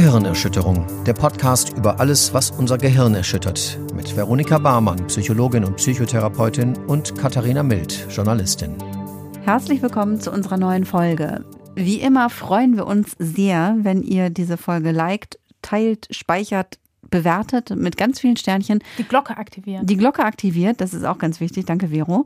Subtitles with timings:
[0.00, 3.80] Gehirnerschütterung, der Podcast über alles, was unser Gehirn erschüttert.
[3.96, 8.76] Mit Veronika Barmann, Psychologin und Psychotherapeutin und Katharina Mild, Journalistin.
[9.42, 11.44] Herzlich willkommen zu unserer neuen Folge.
[11.74, 16.78] Wie immer freuen wir uns sehr, wenn ihr diese Folge liked, teilt, speichert,
[17.10, 18.78] bewertet mit ganz vielen Sternchen.
[18.98, 19.84] Die Glocke aktivieren.
[19.84, 21.66] Die Glocke aktiviert, das ist auch ganz wichtig.
[21.66, 22.24] Danke, Vero.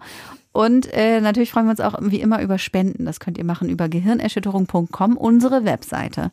[0.53, 3.07] Und äh, natürlich freuen wir uns auch wie immer über Spenden.
[3.07, 6.31] Das könnt ihr machen über gehirnerschütterung.com, unsere Webseite.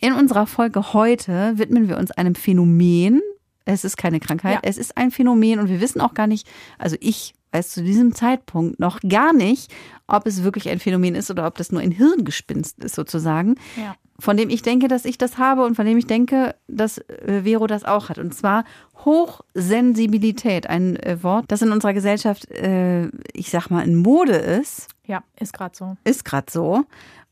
[0.00, 3.20] In unserer Folge heute widmen wir uns einem Phänomen.
[3.64, 4.60] Es ist keine Krankheit, ja.
[4.62, 6.48] es ist ein Phänomen und wir wissen auch gar nicht,
[6.78, 9.72] also ich weiß zu diesem Zeitpunkt noch gar nicht,
[10.06, 13.56] ob es wirklich ein Phänomen ist oder ob das nur ein Hirngespinst ist sozusagen.
[13.76, 13.96] Ja.
[14.20, 17.42] Von dem ich denke, dass ich das habe und von dem ich denke, dass äh,
[17.44, 18.18] Vero das auch hat.
[18.18, 18.64] Und zwar
[19.04, 20.66] Hochsensibilität.
[20.66, 24.88] Ein äh, Wort, das in unserer Gesellschaft, äh, ich sag mal, in Mode ist.
[25.06, 25.96] Ja, ist gerade so.
[26.04, 26.84] Ist gerade so.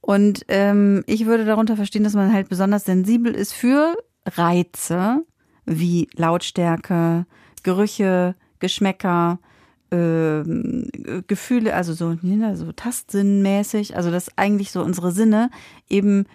[0.07, 5.25] Und ähm, ich würde darunter verstehen, dass man halt besonders sensibel ist für Reize
[5.65, 7.27] wie Lautstärke,
[7.65, 9.41] Gerüche, Geschmäcker,
[9.91, 10.45] äh,
[11.27, 12.17] Gefühle, also so,
[12.55, 15.51] so tastsinnmäßig, also dass eigentlich so unsere Sinne
[15.89, 16.27] eben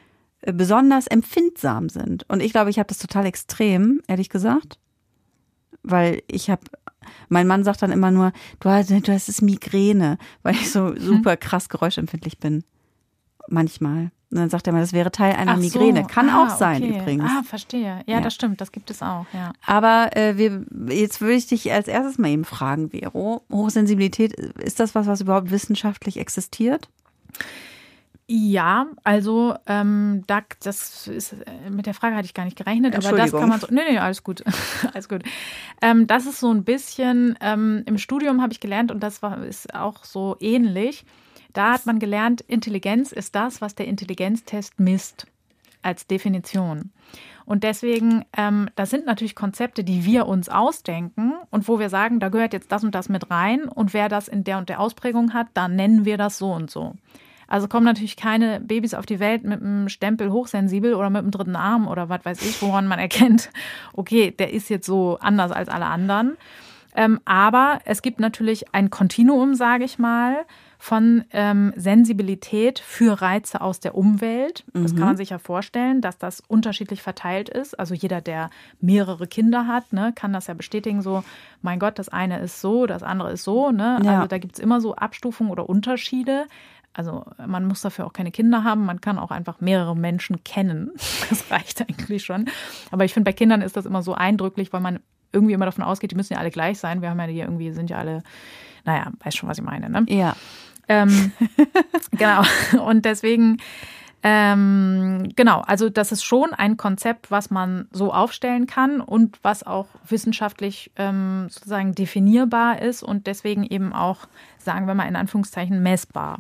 [0.41, 2.25] äh, besonders empfindsam sind.
[2.28, 4.80] Und ich glaube, ich habe das total extrem, ehrlich gesagt.
[5.81, 6.63] Weil ich habe,
[7.30, 10.88] mein Mann sagt dann immer nur, du hast, du hast es Migräne, weil ich so
[10.88, 11.00] mhm.
[11.00, 12.66] super krass geräuschempfindlich bin
[13.52, 14.11] manchmal.
[14.31, 15.61] Und dann sagt er mal, das wäre Teil einer so.
[15.61, 16.05] Migräne.
[16.05, 16.99] Kann ah, auch sein okay.
[16.99, 17.30] übrigens.
[17.30, 18.02] Ah, verstehe.
[18.05, 19.52] Ja, ja, das stimmt, das gibt es auch, ja.
[19.66, 23.44] Aber äh, wir, jetzt würde ich dich als erstes mal eben fragen, Vero.
[23.52, 26.88] Hochsensibilität, ist das was, was überhaupt wissenschaftlich existiert?
[28.33, 32.95] Ja, also ähm, da, das ist äh, mit der Frage hatte ich gar nicht gerechnet,
[32.95, 33.67] aber das kann man so.
[33.69, 34.41] Nee, nee, alles gut.
[34.94, 35.23] alles gut.
[35.81, 39.44] Ähm, das ist so ein bisschen, ähm, im Studium habe ich gelernt und das war
[39.44, 41.03] ist auch so ähnlich.
[41.53, 45.27] Da hat man gelernt, Intelligenz ist das, was der Intelligenztest misst
[45.81, 46.91] als Definition.
[47.45, 52.19] Und deswegen, ähm, das sind natürlich Konzepte, die wir uns ausdenken und wo wir sagen,
[52.19, 54.79] da gehört jetzt das und das mit rein und wer das in der und der
[54.79, 56.95] Ausprägung hat, dann nennen wir das so und so.
[57.47, 61.31] Also kommen natürlich keine Babys auf die Welt mit einem Stempel hochsensibel oder mit einem
[61.31, 63.50] dritten Arm oder was weiß ich, woran man erkennt,
[63.94, 66.38] okay, der ist jetzt so anders als alle anderen.
[66.95, 70.45] Ähm, aber es gibt natürlich ein Kontinuum, sage ich mal,
[70.81, 74.64] von ähm, Sensibilität für Reize aus der Umwelt.
[74.74, 74.97] Das mhm.
[74.97, 77.80] kann man sich ja vorstellen, dass das unterschiedlich verteilt ist.
[77.80, 78.50] Also jeder, der
[78.80, 81.24] mehrere Kinder hat, ne, kann das ja bestätigen, so,
[81.62, 83.70] mein Gott, das eine ist so, das andere ist so.
[83.70, 84.00] Ne?
[84.03, 84.16] Ja.
[84.16, 86.47] Also da gibt es immer so Abstufungen oder Unterschiede.
[86.94, 90.90] Also man muss dafür auch keine Kinder haben, man kann auch einfach mehrere Menschen kennen.
[91.30, 92.50] Das reicht eigentlich schon.
[92.90, 95.00] Aber ich finde, bei Kindern ist das immer so eindrücklich, weil man
[95.31, 97.03] irgendwie immer davon ausgeht, die müssen ja alle gleich sein.
[97.03, 98.24] Wir haben ja hier irgendwie, sind ja alle,
[98.84, 99.90] naja, weiß schon, was ich meine.
[99.90, 100.06] Ne?
[100.09, 100.36] Ja.
[100.91, 101.31] Ähm,
[102.12, 102.44] genau.
[102.85, 103.57] Und deswegen,
[104.24, 109.66] ähm, genau, also das ist schon ein Konzept, was man so aufstellen kann und was
[109.66, 115.81] auch wissenschaftlich ähm, sozusagen definierbar ist und deswegen eben auch, sagen wir mal in Anführungszeichen,
[115.81, 116.40] messbar.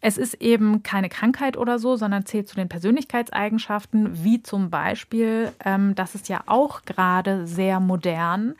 [0.00, 5.52] Es ist eben keine Krankheit oder so, sondern zählt zu den Persönlichkeitseigenschaften, wie zum Beispiel,
[5.64, 8.54] ähm, das ist ja auch gerade sehr modern,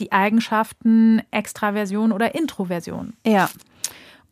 [0.00, 3.12] die Eigenschaften Extraversion oder Introversion.
[3.24, 3.48] Ja.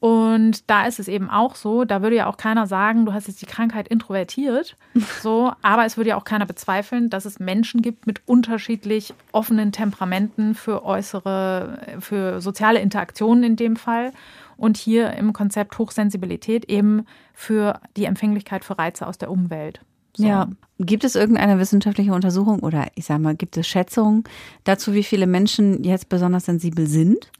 [0.00, 3.28] Und da ist es eben auch so, da würde ja auch keiner sagen, du hast
[3.28, 4.76] jetzt die Krankheit introvertiert,
[5.22, 9.72] so, aber es würde ja auch keiner bezweifeln, dass es Menschen gibt mit unterschiedlich offenen
[9.72, 14.12] Temperamenten für äußere, für soziale Interaktionen in dem Fall
[14.56, 19.80] und hier im Konzept Hochsensibilität eben für die Empfänglichkeit für Reize aus der Umwelt.
[20.16, 20.26] So.
[20.26, 20.48] Ja.
[20.78, 24.24] Gibt es irgendeine wissenschaftliche Untersuchung oder ich sage mal, gibt es Schätzungen
[24.64, 27.30] dazu, wie viele Menschen jetzt besonders sensibel sind?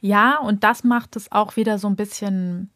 [0.00, 2.70] Ja, und das macht es auch wieder so ein bisschen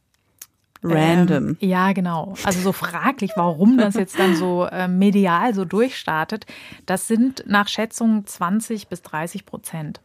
[0.83, 1.49] random.
[1.49, 2.35] Ähm, ja, genau.
[2.45, 6.47] Also so fraglich, warum das jetzt dann so äh, medial so durchstartet.
[6.87, 10.01] Das sind nach Schätzungen 20 bis 30 Prozent.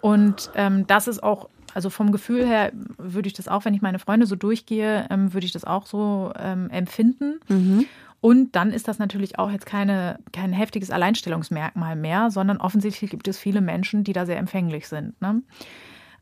[0.00, 3.82] Und ähm, das ist auch, also vom Gefühl her würde ich das auch, wenn ich
[3.82, 7.40] meine Freunde so durchgehe, ähm, würde ich das auch so ähm, empfinden.
[7.48, 7.86] Mhm.
[8.20, 13.28] Und dann ist das natürlich auch jetzt keine, kein heftiges Alleinstellungsmerkmal mehr, sondern offensichtlich gibt
[13.28, 15.20] es viele Menschen, die da sehr empfänglich sind.
[15.20, 15.42] Ne?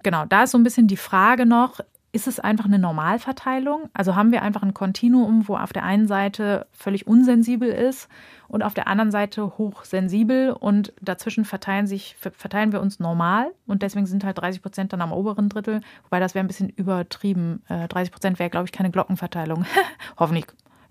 [0.06, 1.80] Genau, da ist so ein bisschen die Frage noch,
[2.12, 3.90] ist es einfach eine Normalverteilung?
[3.92, 8.08] Also haben wir einfach ein Kontinuum, wo auf der einen Seite völlig unsensibel ist
[8.46, 13.82] und auf der anderen Seite hochsensibel und dazwischen verteilen sich, verteilen wir uns normal und
[13.82, 17.64] deswegen sind halt 30 Prozent dann am oberen Drittel, wobei das wäre ein bisschen übertrieben.
[17.68, 19.66] 30 äh, Prozent wäre, glaube ich, keine Glockenverteilung.
[20.20, 20.46] Hoffentlich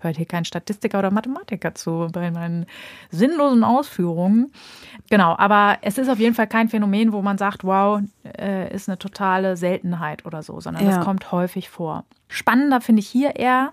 [0.06, 2.66] hört hier kein Statistiker oder Mathematiker zu bei meinen
[3.10, 4.52] sinnlosen Ausführungen.
[5.10, 8.00] Genau, aber es ist auf jeden Fall kein Phänomen, wo man sagt, wow,
[8.38, 10.96] äh, ist eine totale Seltenheit oder so, sondern ja.
[10.96, 12.04] das kommt häufig vor.
[12.28, 13.72] Spannender finde ich hier eher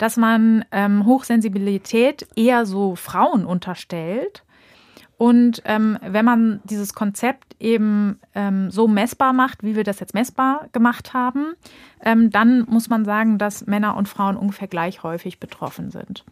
[0.00, 4.44] dass man ähm, Hochsensibilität eher so Frauen unterstellt.
[5.20, 10.14] Und ähm, wenn man dieses Konzept eben ähm, so messbar macht, wie wir das jetzt
[10.14, 11.52] messbar gemacht haben,
[12.02, 16.24] ähm, dann muss man sagen, dass Männer und Frauen ungefähr gleich häufig betroffen sind.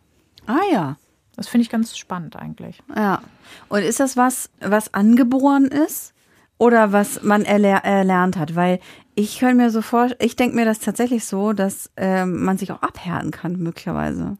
[0.46, 0.96] Ah ja.
[1.36, 2.82] Das finde ich ganz spannend eigentlich.
[2.96, 3.20] Ja.
[3.68, 6.14] Und ist das was, was angeboren ist
[6.56, 8.56] oder was man erler erlernt hat?
[8.56, 8.80] Weil
[9.14, 12.72] ich könnte mir so vor, ich denke mir das tatsächlich so, dass äh, man sich
[12.72, 14.38] auch abhärten kann, möglicherweise.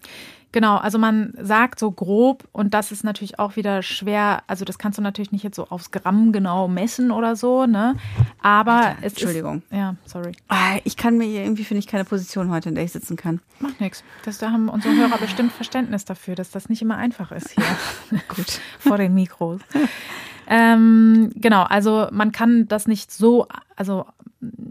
[0.51, 4.79] Genau, also man sagt so grob, und das ist natürlich auch wieder schwer, also das
[4.79, 7.97] kannst du natürlich nicht jetzt so aufs Gramm genau messen oder so, ne?
[8.41, 9.63] Aber es Entschuldigung.
[9.71, 10.33] Ist, ja, sorry.
[10.49, 13.41] Ah, ich kann mir irgendwie, finde ich, keine Position heute, in der ich sitzen kann.
[13.61, 14.03] Macht nichts.
[14.41, 18.21] Da haben unsere Hörer bestimmt Verständnis dafür, dass das nicht immer einfach ist hier.
[18.29, 18.61] Gut.
[18.79, 19.61] Vor den Mikros.
[20.51, 23.47] Ähm, genau, also man kann das nicht so,
[23.77, 24.07] also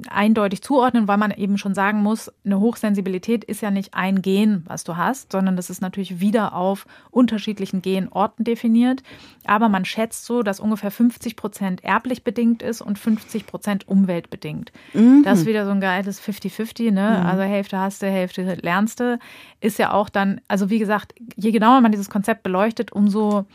[0.10, 4.64] eindeutig zuordnen, weil man eben schon sagen muss, eine Hochsensibilität ist ja nicht ein Gen,
[4.66, 9.04] was du hast, sondern das ist natürlich wieder auf unterschiedlichen Genorten definiert.
[9.46, 14.72] Aber man schätzt so, dass ungefähr 50 Prozent erblich bedingt ist und 50 Prozent umweltbedingt.
[14.94, 15.24] Mhm.
[15.24, 17.20] Das ist wieder so ein geiles 50-50, ne?
[17.20, 17.26] Mhm.
[17.26, 19.20] Also Hälfte hast du, Hälfte lernst du.
[19.60, 23.46] Ist ja auch dann, also wie gesagt, je genauer man dieses Konzept beleuchtet, umso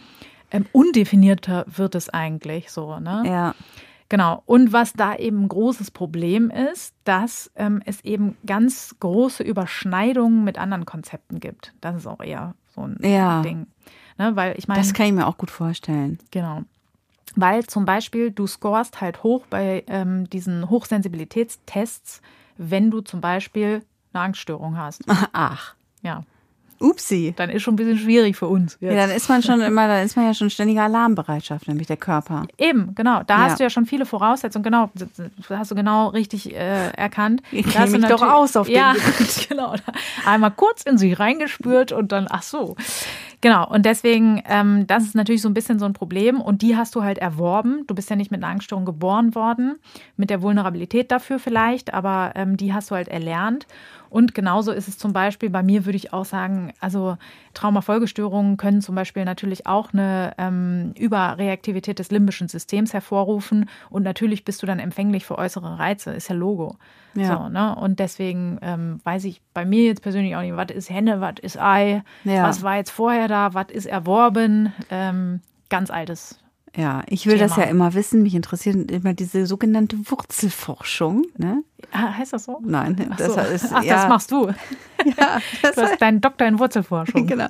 [0.52, 3.22] ähm, undefinierter wird es eigentlich so, ne?
[3.26, 3.54] Ja.
[4.08, 4.42] Genau.
[4.44, 10.44] Und was da eben ein großes Problem ist, dass ähm, es eben ganz große Überschneidungen
[10.44, 11.72] mit anderen Konzepten gibt.
[11.80, 13.40] Das ist auch eher so ein ja.
[13.40, 13.68] Ding.
[14.18, 14.36] Ne?
[14.36, 14.80] Weil ich meine.
[14.80, 16.18] Das kann ich mir auch gut vorstellen.
[16.30, 16.60] Genau.
[17.36, 22.20] Weil zum Beispiel du scorest halt hoch bei ähm, diesen Hochsensibilitätstests,
[22.58, 23.82] wenn du zum Beispiel
[24.12, 25.04] eine Angststörung hast.
[25.32, 25.74] Ach.
[26.02, 26.22] Ja.
[26.82, 27.34] Upsi.
[27.36, 28.76] Dann ist schon ein bisschen schwierig für uns.
[28.80, 28.92] Jetzt.
[28.92, 31.96] Ja, dann ist man schon immer, dann ist man ja schon ständiger Alarmbereitschaft, nämlich der
[31.96, 32.46] Körper.
[32.58, 33.22] Eben, genau.
[33.26, 33.44] Da ja.
[33.44, 34.62] hast du ja schon viele Voraussetzungen.
[34.64, 34.90] Genau,
[35.50, 37.42] hast du genau richtig äh, erkannt.
[37.52, 39.48] Ich kenne mich doch aus auf ja, dem Gebiet.
[39.48, 39.74] genau.
[40.26, 42.76] Einmal kurz in sich reingespürt und dann, ach so.
[43.42, 46.76] Genau, und deswegen, ähm, das ist natürlich so ein bisschen so ein Problem und die
[46.76, 47.84] hast du halt erworben.
[47.88, 49.80] Du bist ja nicht mit einer Angststörung geboren worden,
[50.16, 53.66] mit der Vulnerabilität dafür vielleicht, aber ähm, die hast du halt erlernt.
[54.12, 57.16] Und genauso ist es zum Beispiel bei mir, würde ich auch sagen, also
[57.54, 63.70] Traumafolgestörungen können zum Beispiel natürlich auch eine ähm, Überreaktivität des limbischen Systems hervorrufen.
[63.88, 66.76] Und natürlich bist du dann empfänglich für äußere Reize, ist ja Logo.
[67.14, 67.38] Ja.
[67.38, 67.74] So, ne?
[67.74, 71.36] Und deswegen ähm, weiß ich bei mir jetzt persönlich auch nicht, was ist Henne, was
[71.40, 72.42] ist Ei, ja.
[72.42, 74.74] was war jetzt vorher da, was ist erworben.
[74.90, 76.38] Ähm, ganz altes
[76.74, 77.48] ja, ich will Thema.
[77.48, 78.22] das ja immer wissen.
[78.22, 81.26] Mich interessiert immer diese sogenannte Wurzelforschung.
[81.36, 81.62] Ne?
[81.92, 82.60] Ah, heißt das so?
[82.64, 83.40] Nein, Ach das so.
[83.40, 83.72] ist.
[83.72, 83.96] Ach, ja.
[83.96, 84.46] das machst du.
[85.04, 87.26] ja, das du hast deinen Doktor in Wurzelforschung.
[87.26, 87.48] genau.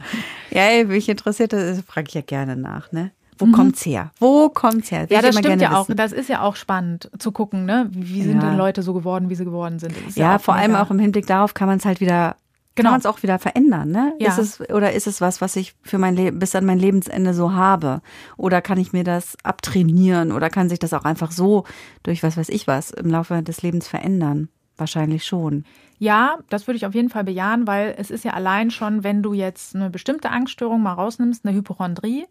[0.51, 2.91] Ja, mich interessiert das, frage ich ja gerne nach.
[2.91, 3.13] Ne?
[3.39, 3.53] Wo mhm.
[3.53, 4.11] kommt's her?
[4.19, 5.09] Wo kommt's her?
[5.09, 5.87] Will ja, das stimmt ja auch.
[5.89, 7.89] Das ist ja auch spannend zu gucken, ne?
[7.91, 8.49] Wie sind ja.
[8.49, 9.95] denn Leute so geworden, wie sie geworden sind?
[10.15, 12.37] Ja, ja vor allem auch im Hinblick darauf kann man es halt wieder
[12.75, 12.89] Genau.
[12.89, 14.15] Kann man es auch wieder verändern, ne?
[14.19, 14.31] Ja.
[14.31, 17.35] Ist es, oder ist es was, was ich für mein Leben bis an mein Lebensende
[17.35, 18.01] so habe?
[18.37, 20.33] Oder kann ich mir das abtrainieren?
[20.33, 21.65] Oder kann sich das auch einfach so
[22.03, 24.49] durch was weiß ich was im Laufe des Lebens verändern?
[24.79, 25.65] Wahrscheinlich schon.
[25.99, 29.23] Ja, das würde ich auf jeden Fall bejahen, weil es ist ja allein schon, wenn
[29.23, 32.27] du jetzt eine bestimmte Angststörung mal rausnimmst, eine Hypochondrie,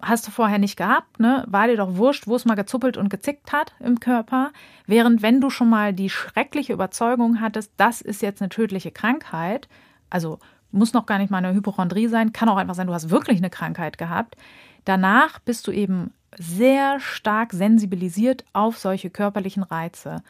[0.00, 1.44] hast du vorher nicht gehabt, ne?
[1.48, 4.52] War dir doch wurscht, wo es mal gezuppelt und gezickt hat im Körper.
[4.86, 9.68] Während wenn du schon mal die schreckliche Überzeugung hattest, das ist jetzt eine tödliche Krankheit,
[10.10, 10.38] also
[10.70, 13.38] muss noch gar nicht mal eine Hypochondrie sein, kann auch einfach sein, du hast wirklich
[13.38, 14.36] eine Krankheit gehabt.
[14.84, 20.22] Danach bist du eben sehr stark sensibilisiert auf solche körperlichen Reize.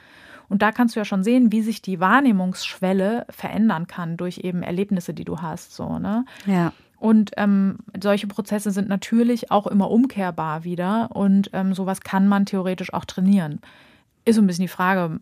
[0.49, 4.63] Und da kannst du ja schon sehen, wie sich die Wahrnehmungsschwelle verändern kann durch eben
[4.63, 5.75] Erlebnisse, die du hast.
[5.75, 6.25] So, ne?
[6.47, 6.73] Ja.
[6.99, 12.47] Und ähm, solche Prozesse sind natürlich auch immer umkehrbar wieder und ähm, sowas kann man
[12.47, 13.61] theoretisch auch trainieren.
[14.25, 15.21] Ist so ein bisschen die Frage,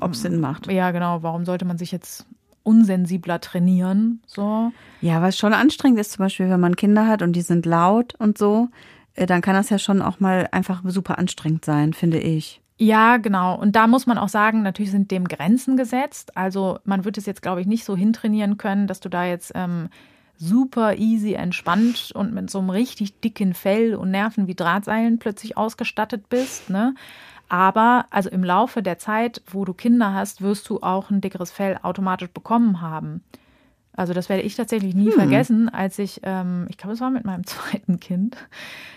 [0.00, 0.70] ob es Sinn macht.
[0.70, 1.22] Ja, genau.
[1.22, 2.26] Warum sollte man sich jetzt
[2.62, 4.20] unsensibler trainieren?
[4.26, 4.72] So.
[5.00, 8.14] Ja, was schon anstrengend ist, zum Beispiel, wenn man Kinder hat und die sind laut
[8.18, 8.68] und so,
[9.14, 12.60] äh, dann kann das ja schon auch mal einfach super anstrengend sein, finde ich.
[12.76, 13.56] Ja, genau.
[13.56, 16.36] Und da muss man auch sagen, natürlich sind dem Grenzen gesetzt.
[16.36, 19.52] Also man wird es jetzt, glaube ich, nicht so hintrainieren können, dass du da jetzt
[19.54, 19.90] ähm,
[20.36, 25.56] super easy entspannt und mit so einem richtig dicken Fell und Nerven wie Drahtseilen plötzlich
[25.56, 26.68] ausgestattet bist.
[26.68, 26.94] Ne?
[27.48, 31.52] Aber also im Laufe der Zeit, wo du Kinder hast, wirst du auch ein dickeres
[31.52, 33.22] Fell automatisch bekommen haben.
[33.96, 35.12] Also das werde ich tatsächlich nie hm.
[35.12, 38.36] vergessen, als ich, ähm, ich glaube, es war mit meinem zweiten Kind.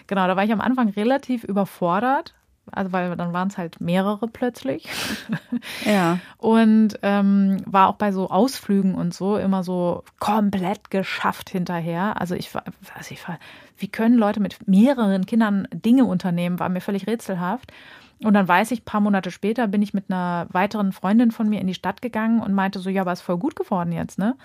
[0.07, 2.33] Genau, da war ich am Anfang relativ überfordert,
[2.71, 4.87] also weil dann waren es halt mehrere plötzlich.
[5.85, 6.19] Ja.
[6.37, 12.19] Und ähm, war auch bei so Ausflügen und so immer so komplett geschafft hinterher.
[12.19, 12.63] Also ich war,
[12.95, 13.39] also ich war,
[13.77, 17.71] wie können Leute mit mehreren Kindern Dinge unternehmen, war mir völlig rätselhaft.
[18.23, 21.47] Und dann weiß ich, ein paar Monate später bin ich mit einer weiteren Freundin von
[21.49, 24.17] mir in die Stadt gegangen und meinte so, ja, aber ist voll gut geworden jetzt,
[24.17, 24.35] ne?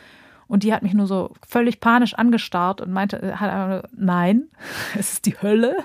[0.53, 4.49] Und die hat mich nur so völlig panisch angestarrt und meinte, äh, hat nein,
[4.99, 5.79] es ist die Hölle.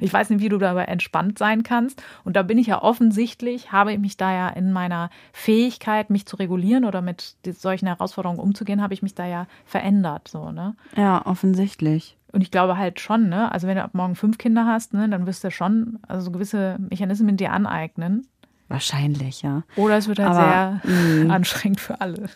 [0.00, 2.00] Ich weiß nicht, wie du dabei entspannt sein kannst.
[2.22, 6.26] Und da bin ich ja offensichtlich, habe ich mich da ja in meiner Fähigkeit, mich
[6.26, 10.76] zu regulieren oder mit solchen Herausforderungen umzugehen, habe ich mich da ja verändert, so, ne?
[10.94, 12.16] Ja, offensichtlich.
[12.30, 13.50] Und ich glaube halt schon, ne?
[13.50, 16.30] Also wenn du ab morgen fünf Kinder hast, ne, dann wirst du schon also so
[16.30, 18.28] gewisse Mechanismen dir aneignen.
[18.68, 19.64] Wahrscheinlich, ja.
[19.74, 21.24] Oder es wird halt Aber, sehr mh.
[21.24, 21.30] Mm.
[21.32, 22.28] anstrengend für alle.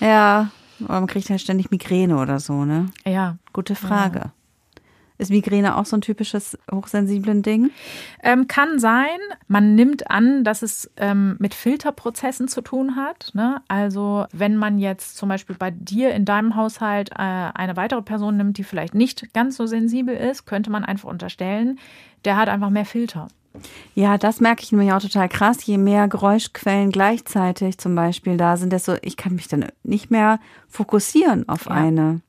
[0.00, 0.50] Ja,
[0.80, 2.90] aber man kriegt halt ständig Migräne oder so, ne?
[3.04, 3.36] Ja.
[3.52, 4.18] Gute Frage.
[4.18, 4.32] Ja.
[5.16, 7.70] Ist Migräne auch so ein typisches hochsensiblen Ding?
[8.20, 9.18] Ähm, kann sein.
[9.46, 13.30] Man nimmt an, dass es ähm, mit Filterprozessen zu tun hat.
[13.32, 13.62] Ne?
[13.68, 18.36] Also wenn man jetzt zum Beispiel bei dir in deinem Haushalt äh, eine weitere Person
[18.36, 21.78] nimmt, die vielleicht nicht ganz so sensibel ist, könnte man einfach unterstellen,
[22.24, 23.28] der hat einfach mehr Filter.
[23.94, 25.64] Ja, das merke ich nämlich auch total krass.
[25.64, 30.40] Je mehr Geräuschquellen gleichzeitig zum Beispiel da sind, desto ich kann mich dann nicht mehr
[30.68, 31.72] fokussieren auf ja.
[31.72, 32.20] eine.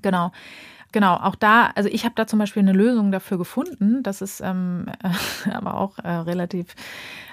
[0.00, 0.32] Genau.
[0.92, 4.02] Genau, auch da, also ich habe da zum Beispiel eine Lösung dafür gefunden.
[4.02, 6.74] Das ist ähm, äh, aber auch äh, relativ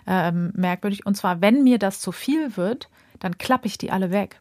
[0.08, 1.06] ähm, merkwürdig.
[1.06, 4.40] Und zwar, wenn mir das zu viel wird, dann klappe ich die alle weg.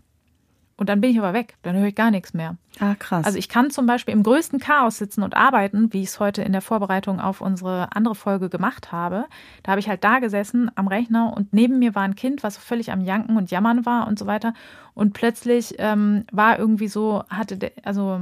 [0.78, 2.56] Und dann bin ich aber weg, dann höre ich gar nichts mehr.
[2.78, 3.26] Ah, krass.
[3.26, 6.42] Also ich kann zum Beispiel im größten Chaos sitzen und arbeiten, wie ich es heute
[6.42, 9.26] in der Vorbereitung auf unsere andere Folge gemacht habe.
[9.64, 12.56] Da habe ich halt da gesessen am Rechner und neben mir war ein Kind, was
[12.56, 14.54] völlig am Janken und Jammern war und so weiter.
[14.94, 18.20] Und plötzlich ähm, war irgendwie so, hatte der, also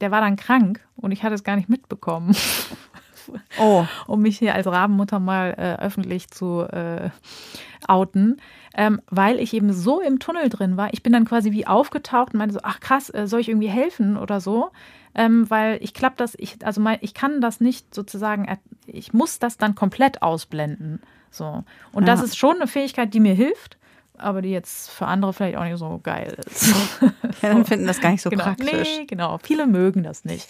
[0.00, 2.34] der war dann krank und ich hatte es gar nicht mitbekommen.
[3.56, 3.86] Oh.
[4.08, 7.10] um mich hier als Rabenmutter mal äh, öffentlich zu äh,
[7.86, 8.40] outen
[8.76, 10.92] ähm, weil ich eben so im Tunnel drin war.
[10.92, 13.68] Ich bin dann quasi wie aufgetaucht und meinte so, ach krass, äh, soll ich irgendwie
[13.68, 14.70] helfen oder so?
[15.14, 18.46] Ähm, weil ich klappe das, ich, also mein, ich kann das nicht sozusagen,
[18.86, 21.02] ich muss das dann komplett ausblenden.
[21.30, 21.64] So.
[21.92, 22.14] Und ja.
[22.14, 23.76] das ist schon eine Fähigkeit, die mir hilft
[24.22, 26.68] aber die jetzt für andere vielleicht auch nicht so geil ist.
[27.42, 28.44] ja, dann finden das gar nicht so genau.
[28.44, 28.98] praktisch.
[28.98, 29.38] Nee, genau.
[29.42, 30.48] Viele mögen das nicht.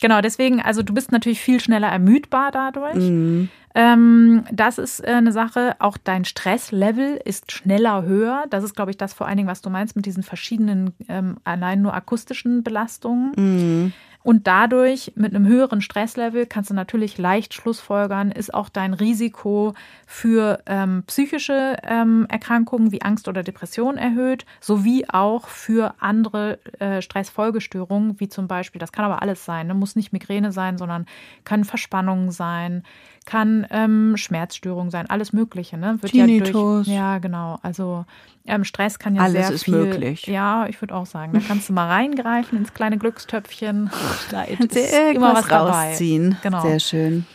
[0.00, 2.96] Genau, deswegen, also du bist natürlich viel schneller ermüdbar dadurch.
[2.96, 3.48] Mhm.
[3.74, 5.74] Ähm, das ist äh, eine Sache.
[5.80, 8.44] Auch dein Stresslevel ist schneller höher.
[8.50, 11.38] Das ist, glaube ich, das vor allen Dingen, was du meinst mit diesen verschiedenen ähm,
[11.42, 13.32] allein nur akustischen Belastungen.
[13.36, 13.92] Mhm.
[14.24, 19.74] Und dadurch mit einem höheren Stresslevel kannst du natürlich leicht schlussfolgern, ist auch dein Risiko
[20.06, 27.02] für ähm, psychische ähm, Erkrankungen wie Angst oder Depression erhöht, sowie auch für andere äh,
[27.02, 29.74] Stressfolgestörungen, wie zum Beispiel, das kann aber alles sein, ne?
[29.84, 31.04] Muss nicht Migräne sein, sondern
[31.44, 32.84] kann Verspannungen sein,
[33.26, 35.76] kann ähm, Schmerzstörung sein, alles Mögliche.
[35.76, 35.98] Ne?
[36.00, 36.46] Wird Tinnitus.
[36.48, 37.58] Ja, durch, ja, genau.
[37.60, 38.06] Also
[38.46, 39.74] ähm, Stress kann ja alles sehr ist viel.
[39.74, 40.26] möglich.
[40.26, 43.90] Ja, ich würde auch sagen, da kannst du mal reingreifen ins kleine Glückstöpfchen.
[44.30, 46.38] Da ist immer was rausziehen.
[46.42, 46.42] Dabei.
[46.42, 46.62] Genau.
[46.62, 47.26] Sehr schön.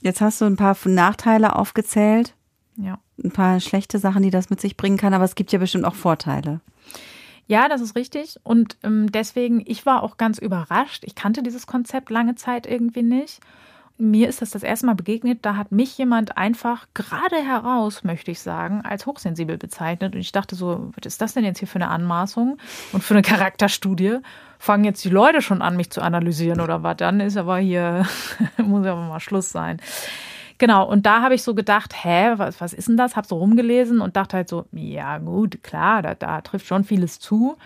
[0.00, 2.34] Jetzt hast du ein paar Nachteile aufgezählt.
[2.76, 2.98] Ja.
[3.22, 5.84] Ein paar schlechte Sachen, die das mit sich bringen kann, aber es gibt ja bestimmt
[5.84, 6.60] auch Vorteile.
[7.48, 8.36] Ja, das ist richtig.
[8.44, 11.02] Und ähm, deswegen, ich war auch ganz überrascht.
[11.04, 13.40] Ich kannte dieses Konzept lange Zeit irgendwie nicht
[13.98, 18.30] mir ist das das erste Mal begegnet, da hat mich jemand einfach gerade heraus, möchte
[18.30, 20.14] ich sagen, als hochsensibel bezeichnet.
[20.14, 22.58] Und ich dachte so, was ist das denn jetzt hier für eine Anmaßung
[22.92, 24.18] und für eine Charakterstudie?
[24.60, 26.96] Fangen jetzt die Leute schon an, mich zu analysieren oder was?
[26.96, 28.06] Dann ist aber hier,
[28.56, 29.80] muss aber mal Schluss sein.
[30.58, 33.16] Genau, und da habe ich so gedacht, hä, was, was ist denn das?
[33.16, 37.20] Hab so rumgelesen und dachte halt so, ja gut, klar, da, da trifft schon vieles
[37.20, 37.56] zu.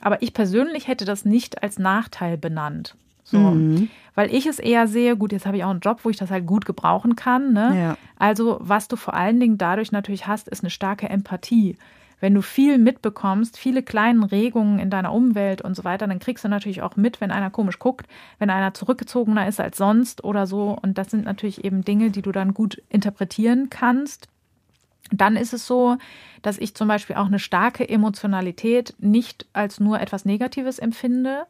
[0.00, 2.94] Aber ich persönlich hätte das nicht als Nachteil benannt.
[3.24, 3.38] So.
[3.38, 3.90] Mhm.
[4.14, 6.30] Weil ich es eher sehe, gut, jetzt habe ich auch einen Job, wo ich das
[6.30, 7.52] halt gut gebrauchen kann.
[7.52, 7.78] Ne?
[7.78, 7.96] Ja.
[8.18, 11.76] Also, was du vor allen Dingen dadurch natürlich hast, ist eine starke Empathie.
[12.20, 16.44] Wenn du viel mitbekommst, viele kleine Regungen in deiner Umwelt und so weiter, dann kriegst
[16.44, 18.06] du natürlich auch mit, wenn einer komisch guckt,
[18.38, 20.76] wenn einer zurückgezogener ist als sonst oder so.
[20.82, 24.28] Und das sind natürlich eben Dinge, die du dann gut interpretieren kannst.
[25.10, 25.96] Dann ist es so,
[26.42, 31.46] dass ich zum Beispiel auch eine starke Emotionalität nicht als nur etwas Negatives empfinde,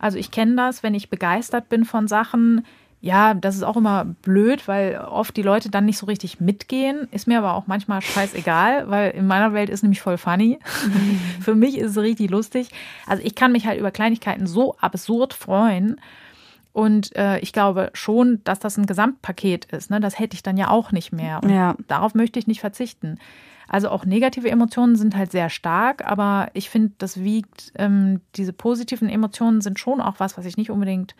[0.00, 2.64] also ich kenne das, wenn ich begeistert bin von Sachen,
[3.02, 7.08] ja, das ist auch immer blöd, weil oft die Leute dann nicht so richtig mitgehen.
[7.12, 10.58] Ist mir aber auch manchmal scheißegal, weil in meiner Welt ist nämlich voll funny.
[11.40, 12.68] Für mich ist es richtig lustig.
[13.06, 15.98] Also ich kann mich halt über Kleinigkeiten so absurd freuen.
[16.72, 19.90] Und äh, ich glaube schon, dass das ein Gesamtpaket ist.
[19.90, 20.00] Ne?
[20.00, 21.42] Das hätte ich dann ja auch nicht mehr.
[21.42, 21.76] Und ja.
[21.88, 23.18] darauf möchte ich nicht verzichten.
[23.66, 28.52] Also auch negative Emotionen sind halt sehr stark, aber ich finde, das wiegt, ähm, diese
[28.52, 31.14] positiven Emotionen sind schon auch was, was ich nicht unbedingt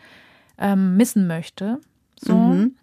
[0.57, 1.79] ähm, missen möchte.
[2.15, 2.35] So.
[2.35, 2.75] Mhm.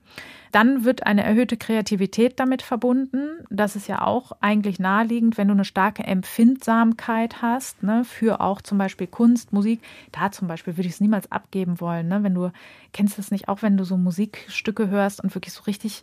[0.53, 3.45] Dann wird eine erhöhte Kreativität damit verbunden.
[3.51, 8.63] Das ist ja auch eigentlich naheliegend, wenn du eine starke Empfindsamkeit hast, ne, für auch
[8.63, 9.81] zum Beispiel Kunst, Musik.
[10.13, 12.09] Da zum Beispiel würde ich es niemals abgeben wollen.
[12.09, 12.23] Ne?
[12.23, 12.51] Wenn du,
[12.93, 16.03] kennst das nicht auch, wenn du so Musikstücke hörst und wirklich so richtig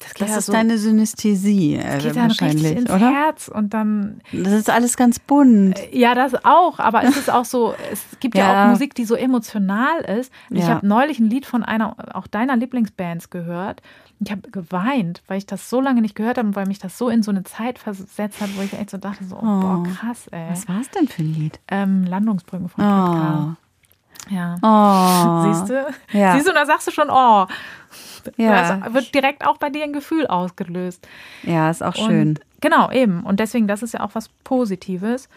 [0.00, 3.10] Das, das ist so, deine Synästhesie das äh, geht dann wahrscheinlich, ins oder?
[3.10, 4.20] Herz und dann.
[4.32, 5.78] Das ist alles ganz bunt.
[5.78, 6.78] Äh, ja, das auch.
[6.78, 7.74] Aber es ist auch so.
[7.90, 10.32] Es gibt ja, ja auch Musik, die so emotional ist.
[10.50, 10.58] Ja.
[10.58, 13.82] Ich habe neulich ein Lied von einer auch deiner Lieblingsbands gehört.
[14.20, 16.98] Ich habe geweint, weil ich das so lange nicht gehört habe und weil mich das
[16.98, 19.60] so in so eine Zeit versetzt hat, wo ich echt so dachte, so, oh, oh
[19.60, 20.50] boah, krass, ey.
[20.50, 21.60] Was war es denn für ein Lied?
[21.68, 23.56] Ähm, Landungsbrücken von oh.
[24.28, 24.56] Ja.
[24.62, 25.52] Oh.
[25.52, 26.18] Siehst du?
[26.18, 26.34] Ja.
[26.34, 27.46] Siehst du, da sagst du schon, oh.
[28.36, 28.76] Ja.
[28.76, 31.06] Das wird direkt auch bei dir ein Gefühl ausgelöst.
[31.42, 32.30] Ja, ist auch schön.
[32.30, 33.22] Und, genau, eben.
[33.24, 35.28] Und deswegen, das ist ja auch was Positives.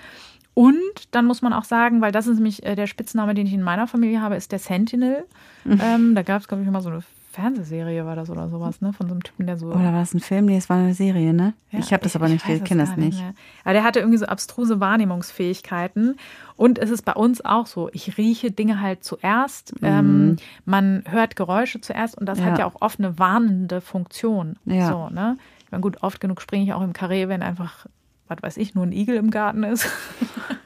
[0.53, 0.75] Und
[1.11, 3.63] dann muss man auch sagen, weil das ist nämlich äh, der Spitzname, den ich in
[3.63, 5.23] meiner Familie habe, ist der Sentinel.
[5.63, 5.81] Mhm.
[5.81, 8.91] Ähm, da gab es, glaube ich, immer so eine Fernsehserie war das oder sowas, ne?
[8.91, 9.67] Von so einem Typen, der so.
[9.67, 10.45] Oder war das ein Film?
[10.45, 11.53] Nee, es war eine Serie, ne?
[11.71, 13.19] Ja, ich habe das aber nicht, ich kenne das nicht.
[13.19, 13.33] Mehr.
[13.63, 16.17] Aber der hatte irgendwie so abstruse Wahrnehmungsfähigkeiten.
[16.57, 17.89] Und es ist bei uns auch so.
[17.93, 19.81] Ich rieche Dinge halt zuerst.
[19.81, 19.87] Mhm.
[19.87, 20.35] Ähm,
[20.65, 22.45] man hört Geräusche zuerst und das ja.
[22.45, 24.57] hat ja auch oft eine warnende Funktion.
[24.65, 24.89] Ja.
[24.89, 25.37] So, ne?
[25.65, 27.85] Ich meine, gut, oft genug springe ich auch im Karree, wenn einfach,
[28.27, 29.87] was weiß ich, nur ein Igel im Garten ist.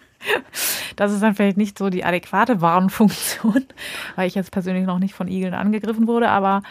[0.96, 3.66] Das ist dann vielleicht nicht so die adäquate Warnfunktion,
[4.16, 6.62] weil ich jetzt persönlich noch nicht von Igeln angegriffen wurde, aber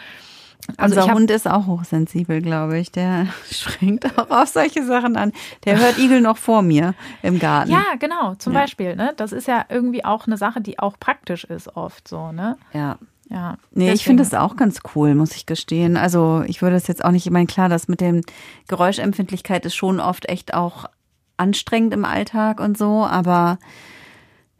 [0.77, 2.91] also Unser Hund ist auch hochsensibel, glaube ich.
[2.91, 5.31] Der springt auch auf solche Sachen an.
[5.65, 7.71] Der hört Igel noch vor mir im Garten.
[7.71, 8.61] Ja, genau, zum ja.
[8.61, 8.95] Beispiel.
[8.95, 9.13] Ne?
[9.17, 12.31] Das ist ja irgendwie auch eine Sache, die auch praktisch ist oft so.
[12.31, 12.57] Ne?
[12.73, 12.97] Ja.
[13.27, 13.93] Ja, nee, deswegen.
[13.95, 15.97] ich finde das auch ganz cool, muss ich gestehen.
[15.97, 18.21] Also ich würde es jetzt auch nicht, ich meine, klar, das mit dem
[18.67, 20.85] Geräuschempfindlichkeit ist schon oft echt auch
[21.37, 23.59] anstrengend im Alltag und so, aber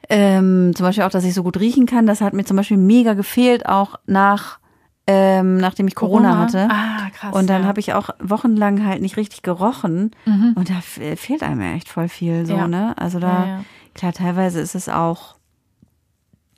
[0.09, 2.77] ähm, zum Beispiel auch, dass ich so gut riechen kann, das hat mir zum Beispiel
[2.77, 4.59] mega gefehlt, auch nach
[5.07, 6.67] ähm, nachdem ich Corona, Corona, hatte.
[6.71, 7.35] Ah, krass.
[7.35, 7.67] Und dann ja.
[7.67, 10.11] habe ich auch wochenlang halt nicht richtig gerochen.
[10.25, 10.53] Mhm.
[10.55, 12.67] Und da fehlt einem ja echt voll viel so, ja.
[12.67, 12.97] ne?
[12.97, 15.35] Also da, ja, klar, teilweise ist es auch,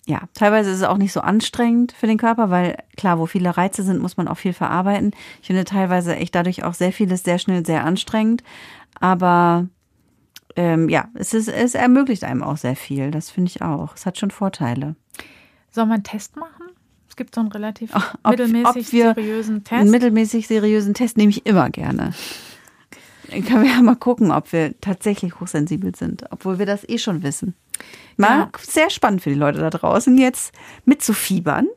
[0.06, 3.58] ja, teilweise ist es auch nicht so anstrengend für den Körper, weil klar, wo viele
[3.58, 5.12] Reize sind, muss man auch viel verarbeiten.
[5.42, 8.44] Ich finde teilweise echt dadurch auch sehr vieles sehr schnell sehr anstrengend.
[9.02, 9.68] Aber
[10.58, 13.12] ähm, ja, es, ist, es ermöglicht einem auch sehr viel.
[13.12, 13.96] Das finde ich auch.
[13.96, 14.96] Es hat schon Vorteile.
[15.72, 16.66] Soll man einen Test machen?
[17.08, 19.80] Es gibt so einen relativ ob, mittelmäßig ob seriösen Test.
[19.80, 22.14] Einen mittelmäßig seriösen Test nehme ich immer gerne.
[23.30, 26.98] Dann können wir ja mal gucken, ob wir tatsächlich hochsensibel sind, obwohl wir das eh
[26.98, 27.54] schon wissen.
[28.16, 28.50] Mal ja.
[28.60, 30.54] sehr spannend für die Leute da draußen, jetzt
[30.86, 31.68] mitzufiebern.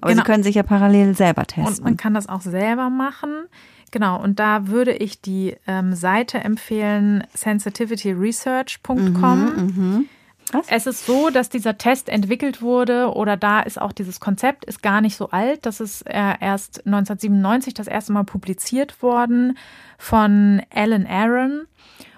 [0.00, 0.22] Aber genau.
[0.22, 1.76] sie können sich ja parallel selber testen.
[1.76, 3.46] Und man kann das auch selber machen.
[3.94, 8.98] Genau, und da würde ich die ähm, Seite empfehlen, sensitivityresearch.com.
[9.12, 10.08] Mhm, mhm.
[10.66, 14.82] Es ist so, dass dieser Test entwickelt wurde oder da ist auch dieses Konzept ist
[14.82, 15.64] gar nicht so alt.
[15.64, 19.56] Das ist äh, erst 1997 das erste Mal publiziert worden
[19.96, 21.68] von Ellen Aaron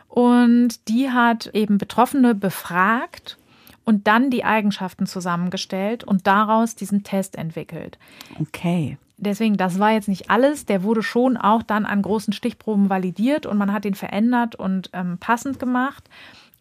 [0.08, 3.36] und die hat eben Betroffene befragt
[3.84, 7.98] und dann die Eigenschaften zusammengestellt und daraus diesen Test entwickelt.
[8.40, 10.66] Okay deswegen, das war jetzt nicht alles.
[10.66, 14.90] Der wurde schon auch dann an großen Stichproben validiert und man hat ihn verändert und
[14.92, 16.08] ähm, passend gemacht.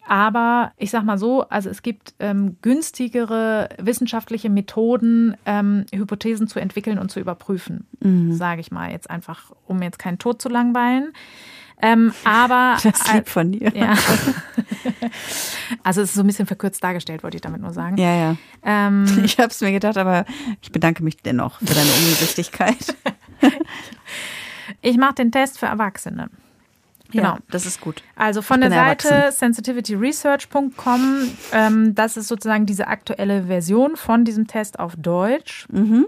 [0.08, 6.60] Aber ich sag mal so, also es gibt ähm, günstigere wissenschaftliche Methoden, ähm, Hypothesen zu
[6.60, 8.32] entwickeln und zu überprüfen, mhm.
[8.32, 11.12] sage ich mal jetzt einfach, um jetzt keinen Tod zu langweilen.
[11.82, 13.72] Ähm, aber das lieb von dir.
[13.74, 13.94] Ja.
[15.82, 17.96] Also es ist so ein bisschen verkürzt dargestellt, wollte ich damit nur sagen.
[17.96, 18.36] Ja, ja.
[18.64, 20.24] Ähm, ich habe es mir gedacht, aber
[20.62, 22.94] ich bedanke mich dennoch für deine Umsichtigkeit.
[24.80, 26.30] ich mache den Test für Erwachsene.
[27.10, 27.34] Genau.
[27.34, 28.02] Ja, das ist gut.
[28.16, 34.78] Also von der Seite sensitivityresearch.com, ähm, das ist sozusagen diese aktuelle Version von diesem Test
[34.78, 35.66] auf Deutsch.
[35.70, 36.06] Mhm.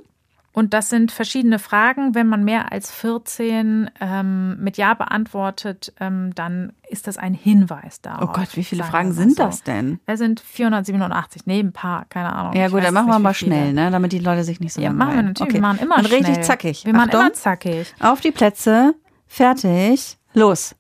[0.59, 2.17] Und das sind verschiedene Fragen.
[2.17, 8.01] Wenn man mehr als 14 ähm, mit Ja beantwortet, ähm, dann ist das ein Hinweis
[8.01, 8.31] darauf.
[8.31, 9.45] Oh Gott, wie viele Fragen sind so.
[9.45, 10.01] das denn?
[10.07, 11.43] Es sind 487.
[11.47, 12.55] Nee, ein paar, keine Ahnung.
[12.55, 13.93] Ja gut, dann machen wir mal schnell, ne?
[13.93, 15.43] damit die Leute sich nicht so Ja, machen wir natürlich.
[15.43, 15.55] Okay.
[15.55, 16.25] Wir machen immer dann schnell.
[16.25, 16.85] richtig zackig.
[16.85, 17.95] Wir machen immer zackig.
[18.01, 18.97] Auf die Plätze,
[19.29, 20.75] fertig, los.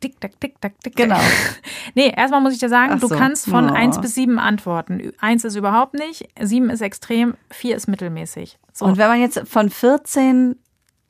[0.00, 0.96] Tick, tack, tick, tack, tick.
[0.96, 1.18] Genau.
[1.94, 3.08] nee, erstmal muss ich dir sagen, so.
[3.08, 3.72] du kannst von oh.
[3.72, 5.12] 1 bis 7 antworten.
[5.20, 8.58] 1 ist überhaupt nicht, 7 ist extrem, 4 ist mittelmäßig.
[8.72, 8.84] So.
[8.84, 10.56] Und wenn man jetzt von 14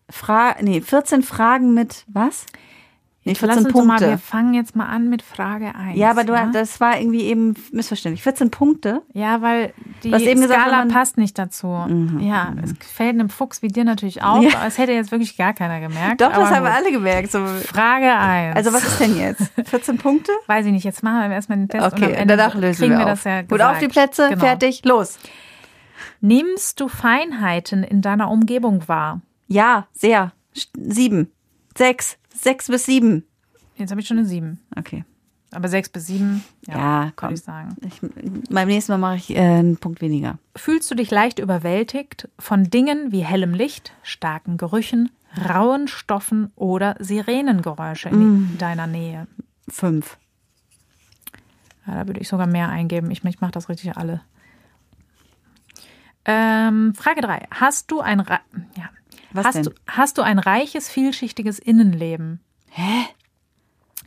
[0.08, 2.46] Fra nee, 14 Fragen mit was?
[3.26, 3.82] Nee, 14 Punkte.
[3.86, 5.98] Mal, wir fangen jetzt mal an mit Frage 1.
[5.98, 6.48] Ja, aber du, ja?
[6.52, 8.22] das war irgendwie eben missverständlich.
[8.22, 9.02] 14 Punkte?
[9.14, 9.72] Ja, weil
[10.04, 11.66] die eben Skala gesagt, passt nicht dazu.
[11.66, 12.20] Mhm.
[12.20, 14.56] Ja, es fällt einem Fuchs wie dir natürlich auf, ja.
[14.56, 16.20] aber es hätte jetzt wirklich gar keiner gemerkt.
[16.20, 17.32] Doch, das haben wir alle gemerkt.
[17.32, 17.44] So.
[17.44, 18.54] Frage 1.
[18.54, 19.42] Also was ist denn jetzt?
[19.64, 20.30] 14 Punkte?
[20.46, 20.84] Weiß ich nicht.
[20.84, 23.06] Jetzt machen wir erstmal den Test okay, und am Ende danach lösen kriegen wir, wir
[23.06, 23.50] das ja gesagt.
[23.50, 24.44] Gut, auf die Plätze, genau.
[24.44, 25.18] fertig, los.
[26.20, 29.20] Nimmst du Feinheiten in deiner Umgebung wahr?
[29.48, 30.30] Ja, sehr.
[30.74, 31.32] Sieben.
[31.76, 32.18] Sechs.
[32.38, 33.24] Sechs bis sieben.
[33.76, 34.60] Jetzt habe ich schon eine sieben.
[34.76, 35.04] Okay.
[35.52, 37.32] Aber sechs bis sieben, ja, ja komm.
[37.32, 37.76] ich sagen.
[37.86, 38.00] Ich,
[38.50, 40.38] beim nächsten Mal mache ich äh, einen Punkt weniger.
[40.56, 45.10] Fühlst du dich leicht überwältigt von Dingen wie hellem Licht, starken Gerüchen,
[45.48, 48.58] rauen Stoffen oder Sirenengeräusche in mm.
[48.58, 49.28] deiner Nähe?
[49.68, 50.18] Fünf.
[51.86, 53.10] Ja, da würde ich sogar mehr eingeben.
[53.10, 54.22] Ich, ich mache das richtig alle.
[56.24, 57.46] Ähm, Frage 3.
[57.52, 58.18] Hast du ein
[58.76, 58.90] ja.
[59.32, 59.62] Was hast denn?
[59.64, 62.40] Du, hast du ein reiches, vielschichtiges Innenleben?
[62.70, 63.06] Hä?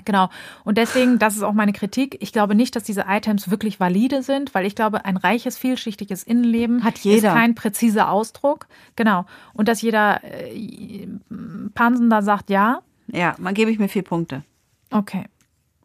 [0.05, 0.29] Genau.
[0.63, 2.17] Und deswegen, das ist auch meine Kritik.
[2.19, 6.23] Ich glaube nicht, dass diese Items wirklich valide sind, weil ich glaube, ein reiches, vielschichtiges
[6.23, 7.29] Innenleben hat jeder.
[7.29, 8.67] ist kein präziser Ausdruck.
[8.95, 9.25] Genau.
[9.53, 11.07] Und dass jeder äh,
[11.73, 12.81] Pansen da sagt ja.
[13.07, 14.43] Ja, dann gebe ich mir vier Punkte.
[14.91, 15.25] Okay.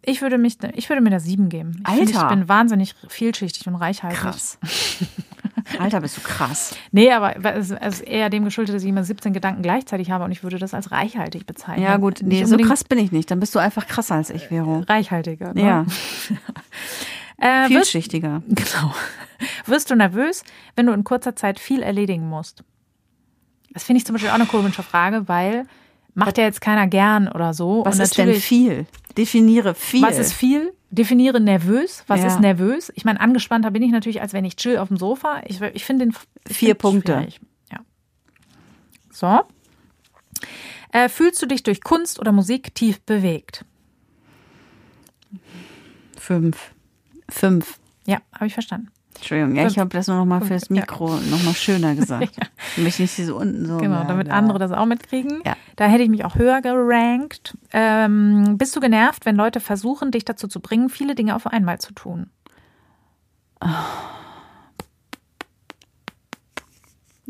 [0.06, 1.78] Ich würde, mich, ich würde mir da sieben geben.
[1.80, 2.06] Ich Alter.
[2.06, 4.20] Find, ich bin wahnsinnig vielschichtig und reichhaltig.
[4.20, 4.58] Krass.
[5.78, 6.76] Alter, bist du krass.
[6.92, 10.32] Nee, aber es ist eher dem geschuldet, dass ich immer 17 Gedanken gleichzeitig habe und
[10.32, 11.84] ich würde das als reichhaltig bezeichnen.
[11.84, 13.30] Ja, gut, nee, so krass bin ich nicht.
[13.30, 14.84] Dann bist du einfach krasser als ich, Vero.
[14.88, 15.54] Reichhaltiger.
[15.54, 15.62] Ne?
[15.62, 15.86] Ja.
[17.64, 18.42] äh, Vielschichtiger.
[18.46, 18.94] Wirst, genau.
[19.66, 20.44] Wirst du nervös,
[20.76, 22.64] wenn du in kurzer Zeit viel erledigen musst?
[23.70, 25.66] Das finde ich zum Beispiel auch eine komische Frage, weil
[26.14, 27.82] macht ja jetzt keiner gern oder so.
[27.84, 28.86] Was ist denn viel?
[29.16, 30.02] Definiere viel.
[30.02, 30.72] Was ist viel?
[30.94, 32.04] Definiere nervös.
[32.06, 32.28] Was ja.
[32.28, 32.92] ist nervös?
[32.94, 35.42] Ich meine, angespannter bin ich natürlich, als wenn ich chill auf dem Sofa.
[35.46, 36.16] Ich, ich finde den.
[36.46, 37.14] Vier Punkte.
[37.14, 37.40] Schwierig.
[37.72, 37.80] Ja.
[39.10, 39.40] So.
[40.92, 43.64] Äh, fühlst du dich durch Kunst oder Musik tief bewegt?
[46.16, 46.72] Fünf.
[47.28, 47.80] Fünf.
[48.06, 48.90] Ja, habe ich verstanden.
[49.16, 51.20] Entschuldigung, ja, ich habe das nur noch mal fürs Mikro ja.
[51.30, 52.36] noch mal schöner gesagt.
[52.36, 52.46] ja.
[52.76, 53.78] Damit nicht so unten so.
[53.78, 54.34] Genau, damit ja.
[54.34, 55.40] andere das auch mitkriegen.
[55.44, 55.56] Ja.
[55.76, 57.56] Da hätte ich mich auch höher gerankt.
[57.72, 61.78] Ähm, bist du genervt, wenn Leute versuchen, dich dazu zu bringen, viele Dinge auf einmal
[61.80, 62.30] zu tun?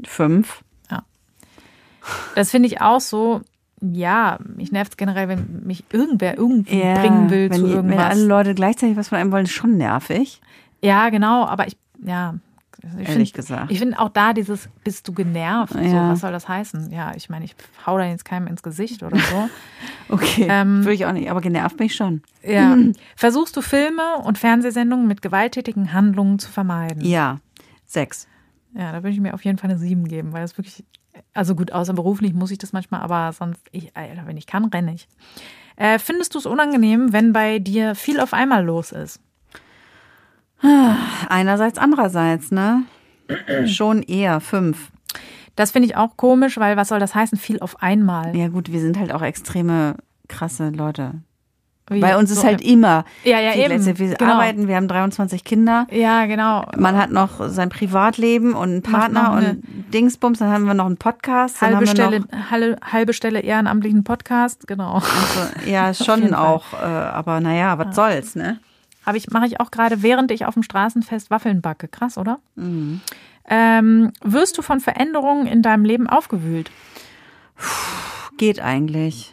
[0.05, 0.65] Fünf.
[0.91, 1.05] Ja.
[2.35, 3.43] Das finde ich auch so.
[3.81, 7.99] Ja, mich nervt es generell, wenn mich irgendwer irgendwie bringen will zu irgendwas.
[7.99, 10.41] Wenn alle Leute gleichzeitig was von einem wollen, ist schon nervig.
[10.85, 12.35] Ja, genau, aber ich, ja.
[12.99, 13.71] Ich Ehrlich find, gesagt.
[13.71, 15.75] Ich finde auch da dieses, bist du genervt?
[15.75, 15.89] Ja.
[15.89, 16.91] So, was soll das heißen?
[16.93, 19.49] Ja, ich meine, ich hau da jetzt keinem ins Gesicht oder so.
[20.09, 20.47] okay.
[20.49, 22.23] Ähm, Würde ich auch nicht, aber genervt bin ich schon.
[22.43, 22.77] Ja.
[23.17, 27.03] Versuchst du Filme und Fernsehsendungen mit gewalttätigen Handlungen zu vermeiden?
[27.03, 27.39] Ja.
[27.87, 28.29] Sechs.
[28.75, 30.85] Ja, da würde ich mir auf jeden Fall eine sieben geben, weil das wirklich,
[31.33, 34.65] also gut, außer beruflich muss ich das manchmal, aber sonst, ich, Alter, wenn ich kann,
[34.67, 35.09] renne ich.
[35.77, 39.21] Äh, findest du es unangenehm, wenn bei dir viel auf einmal los ist?
[41.29, 42.85] Einerseits, andererseits, ne?
[43.67, 44.91] Schon eher fünf.
[45.57, 47.39] Das finde ich auch komisch, weil was soll das heißen?
[47.39, 48.37] Viel auf einmal.
[48.37, 49.97] Ja, gut, wir sind halt auch extreme,
[50.29, 51.13] krasse Leute.
[51.91, 52.01] Wie?
[52.01, 53.05] Bei uns so ist halt immer.
[53.25, 53.69] Ja, ja, eben.
[53.69, 53.99] Letzte.
[53.99, 54.33] Wir genau.
[54.33, 55.87] arbeiten, wir haben 23 Kinder.
[55.91, 56.65] Ja, genau.
[56.79, 60.39] Man hat noch sein Privatleben und einen Partner und Dingsbums.
[60.39, 61.61] Dann haben wir noch einen Podcast.
[61.61, 64.95] Halbe, Stelle, halbe, halbe Stelle ehrenamtlichen Podcast, genau.
[64.95, 66.73] Also, ja, schon auch.
[66.73, 67.93] Äh, aber naja, was ja.
[67.93, 68.61] soll's, ne?
[69.05, 71.89] Habe ich, mache ich auch gerade, während ich auf dem Straßenfest Waffeln backe.
[71.89, 72.41] Krass, oder?
[72.55, 73.01] Mhm.
[73.47, 76.71] Ähm, wirst du von Veränderungen in deinem Leben aufgewühlt?
[77.57, 79.33] Puh, geht eigentlich.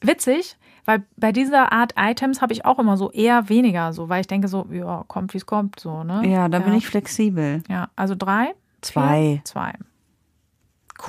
[0.00, 4.20] Witzig, weil bei dieser Art Items habe ich auch immer so eher weniger, so, weil
[4.20, 6.26] ich denke so, ja, kommt wie es kommt, so, ne?
[6.26, 6.64] Ja, da ja.
[6.64, 7.62] bin ich flexibel.
[7.68, 8.54] Ja, also drei?
[8.80, 9.34] Zwei.
[9.34, 9.72] Vier, zwei.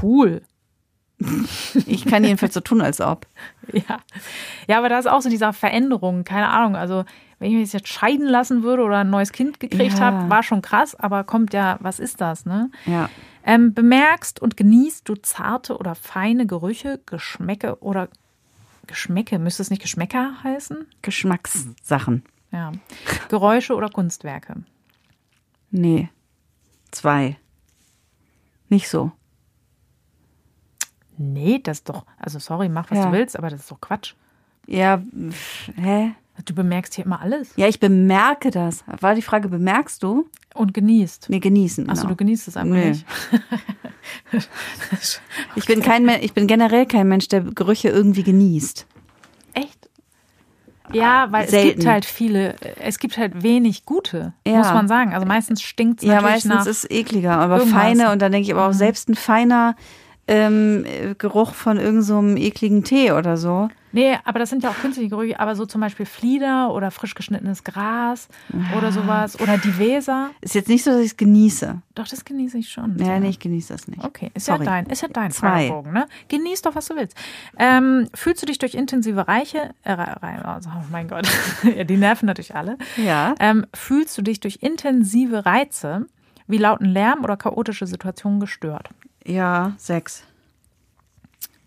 [0.02, 0.42] Cool.
[1.86, 3.28] Ich kann jedenfalls so tun, als ob.
[3.72, 4.00] Ja.
[4.68, 6.76] Ja, aber da ist auch so diese Veränderung, keine Ahnung.
[6.76, 7.04] Also,
[7.40, 10.00] wenn ich mich jetzt scheiden lassen würde oder ein neues Kind gekriegt Ja.
[10.00, 12.70] habe, war schon krass, aber kommt ja, was ist das, ne?
[12.86, 13.10] Ja.
[13.44, 18.08] Ähm, bemerkst und genießt du zarte oder feine Gerüche, Geschmäcke oder
[18.88, 20.86] Geschmäcke, müsste es nicht Geschmäcker heißen?
[21.02, 22.24] Geschmackssachen.
[22.52, 22.72] Ja.
[23.30, 24.58] Geräusche oder Kunstwerke?
[25.72, 26.10] Nee.
[26.92, 27.38] Zwei.
[28.70, 29.12] Nicht so.
[31.18, 33.06] Nee, das ist doch, also sorry, mach was Ja.
[33.08, 34.14] du willst, aber das ist doch Quatsch.
[34.68, 35.02] Ja,
[35.76, 36.12] hä?
[36.44, 38.84] Du bemerkst hier immer alles Ja, ich bemerke das.
[39.00, 40.28] War die Frage, bemerkst du?
[40.54, 41.30] und genießt.
[41.30, 41.90] Nee, genießen.
[41.90, 42.12] Achso, genau.
[42.14, 42.90] du genießt es einfach Nee.
[42.92, 43.06] nicht.
[45.56, 48.86] Ich bin kein ich bin generell kein Mensch, der Gerüche irgendwie genießt.
[49.54, 49.90] Echt?
[50.94, 51.80] Ja, weil es Selten.
[51.80, 54.58] gibt halt viele, es gibt halt wenig gute, Ja.
[54.58, 55.14] muss man sagen.
[55.14, 58.54] Also meistens stinkt es Ja, meistens ist es ekliger, aber feine und dann denke ich
[58.54, 58.78] aber auch Mhm.
[58.78, 59.76] selbst ein feiner
[60.28, 63.70] ähm, äh, Geruch von irgendeinem so einem ekligen Tee oder so.
[63.96, 67.16] Nee, aber das sind ja auch künstliche Gerüche, aber so zum Beispiel Flieder oder frisch
[67.16, 68.28] geschnittenes Gras
[68.78, 70.32] oder sowas oder die Weser.
[70.42, 71.82] Ist jetzt nicht so, dass ich es genieße.
[71.94, 72.98] Doch, das genieße ich schon.
[72.98, 74.04] Ja, nee, ich genieße das nicht.
[74.04, 74.66] Okay, ist Sorry.
[74.66, 75.68] ja dein, ist ja dein Zwei.
[75.68, 76.08] Fragebogen, ne?
[76.28, 77.16] Genieß doch, was du willst.
[77.58, 81.30] Ähm, fühlst du dich durch intensive Reiche, äh, also, oh mein Gott,
[81.64, 82.78] die nerven natürlich alle.
[82.98, 83.34] Ja.
[83.40, 86.06] Ähm, fühlst du dich durch intensive Reize
[86.48, 88.90] wie lauten Lärm oder chaotische Situationen gestört?
[89.26, 90.24] Ja, sechs.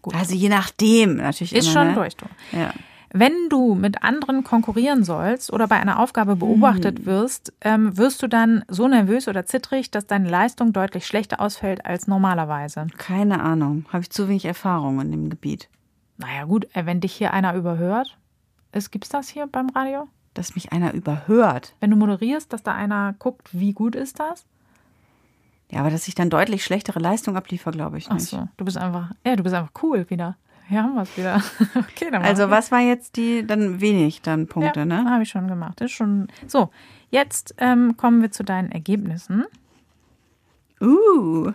[0.03, 0.15] Gut.
[0.15, 1.55] Also je nachdem, natürlich.
[1.55, 1.95] Ist immer, schon ne?
[1.95, 2.27] durch, du.
[2.53, 2.73] Ja.
[3.11, 7.07] Wenn du mit anderen konkurrieren sollst oder bei einer Aufgabe beobachtet hm.
[7.07, 11.87] wirst, ähm, wirst du dann so nervös oder zittrig, dass deine Leistung deutlich schlechter ausfällt
[11.87, 12.87] als normalerweise.
[12.99, 13.87] Keine Ahnung.
[13.89, 15.71] Habe ich zu wenig Erfahrung in dem Gebiet.
[16.19, 18.19] Naja, gut, äh, wenn dich hier einer überhört,
[18.91, 20.09] gibt es das hier beim Radio?
[20.35, 21.75] Dass mich einer überhört.
[21.81, 24.45] Wenn du moderierst, dass da einer guckt, wie gut ist das?
[25.71, 28.25] Ja, aber dass ich dann deutlich schlechtere Leistung abliefere, glaube ich nicht.
[28.25, 30.37] Ach so, du bist einfach, ja, du bist einfach cool wieder.
[30.71, 31.43] Ja, haben wir es wieder.
[31.75, 35.11] okay, dann also was war jetzt die, dann wenig dann Punkte, ja, ne?
[35.11, 35.81] habe ich schon gemacht.
[35.81, 36.71] Ist schon so.
[37.11, 39.45] Jetzt ähm, kommen wir zu deinen Ergebnissen.
[40.81, 41.53] Uh.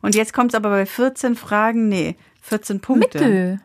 [0.00, 3.18] Und jetzt kommt es aber bei 14 Fragen, nee, 14 Punkte.
[3.18, 3.60] Mittel.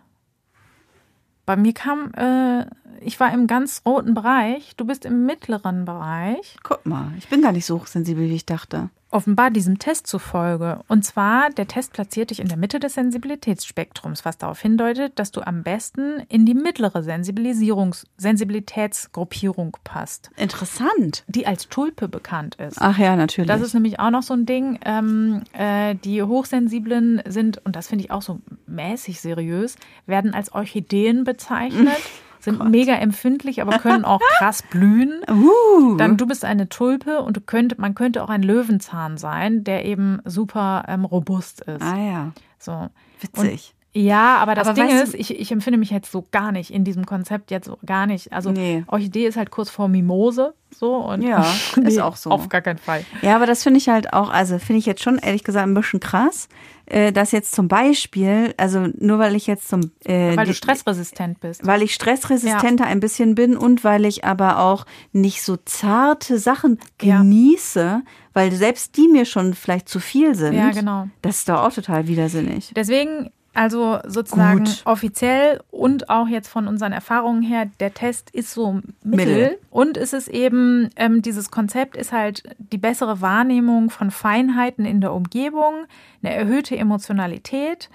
[1.45, 2.65] Bei mir kam, äh,
[3.01, 6.57] ich war im ganz roten Bereich, du bist im mittleren Bereich.
[6.63, 10.79] Guck mal, ich bin gar nicht so hochsensibel, wie ich dachte offenbar diesem Test zufolge.
[10.87, 15.31] Und zwar, der Test platziert dich in der Mitte des Sensibilitätsspektrums, was darauf hindeutet, dass
[15.31, 20.31] du am besten in die mittlere Sensibilisierungs Sensibilitätsgruppierung passt.
[20.35, 21.23] Interessant.
[21.27, 22.77] Die als Tulpe bekannt ist.
[22.81, 23.47] Ach ja, natürlich.
[23.47, 24.79] Das ist nämlich auch noch so ein Ding.
[24.85, 30.51] Ähm, äh, die Hochsensiblen sind, und das finde ich auch so mäßig seriös, werden als
[30.53, 31.89] Orchideen bezeichnet.
[32.43, 32.69] sind Gott.
[32.69, 35.21] mega empfindlich, aber können auch krass blühen.
[35.29, 35.95] Uh.
[35.97, 39.85] Dann du bist eine Tulpe und du könnt, man könnte auch ein Löwenzahn sein, der
[39.85, 41.81] eben super ähm, robust ist.
[41.81, 42.31] Ah ja.
[42.59, 42.89] So.
[43.21, 43.73] Witzig.
[43.75, 46.71] Und ja, aber das aber Ding ist, ich, ich empfinde mich jetzt so gar nicht
[46.71, 48.33] in diesem Konzept jetzt so gar nicht.
[48.33, 48.83] Also nee.
[48.87, 52.31] Orchidee ist halt kurz vor Mimose so und ja, nee, ist auch so.
[52.31, 53.05] Auf gar keinen Fall.
[53.21, 55.75] Ja, aber das finde ich halt auch, also finde ich jetzt schon ehrlich gesagt ein
[55.75, 56.49] bisschen krass,
[56.87, 61.39] äh, dass jetzt zum Beispiel, also nur weil ich jetzt zum äh, weil du stressresistent
[61.39, 62.89] bist, weil ich stressresistenter ja.
[62.89, 68.01] ein bisschen bin und weil ich aber auch nicht so zarte Sachen genieße, ja.
[68.33, 70.55] weil selbst die mir schon vielleicht zu viel sind.
[70.55, 71.09] Ja, genau.
[71.21, 72.71] Das ist doch auch total widersinnig.
[72.75, 74.81] Deswegen also sozusagen Gut.
[74.85, 79.25] offiziell und auch jetzt von unseren Erfahrungen her, der Test ist so mittel.
[79.25, 79.57] mittel.
[79.69, 85.01] Und es ist eben, ähm, dieses Konzept ist halt die bessere Wahrnehmung von Feinheiten in
[85.01, 85.85] der Umgebung,
[86.23, 87.89] eine erhöhte Emotionalität,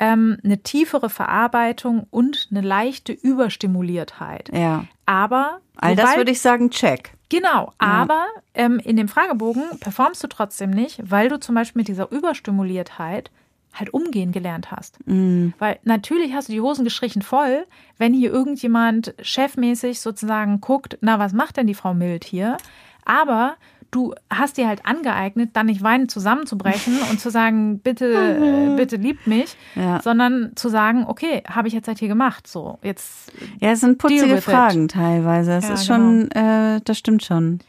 [0.00, 4.50] ähm, eine tiefere Verarbeitung und eine leichte Überstimuliertheit.
[4.52, 4.84] Ja.
[5.06, 7.12] Aber all das würde ich sagen, check.
[7.28, 11.88] Genau, aber ähm, in dem Fragebogen performst du trotzdem nicht, weil du zum Beispiel mit
[11.88, 13.30] dieser Überstimuliertheit
[13.74, 14.98] halt umgehen gelernt hast.
[15.06, 15.48] Mm.
[15.58, 17.66] Weil natürlich hast du die Hosen gestrichen voll,
[17.98, 22.56] wenn hier irgendjemand chefmäßig sozusagen guckt, na, was macht denn die Frau Mild hier?
[23.04, 23.56] Aber
[23.90, 28.96] du hast dir halt angeeignet, dann nicht weinend zusammenzubrechen und zu sagen, bitte, äh, bitte
[28.96, 30.00] liebt mich, ja.
[30.02, 33.32] sondern zu sagen, okay, habe ich jetzt halt hier gemacht, so jetzt.
[33.60, 34.92] Ja, es sind putzige Fragen it.
[34.92, 35.52] teilweise.
[35.52, 36.76] Es ja, ist schon, genau.
[36.76, 37.60] äh, das stimmt schon.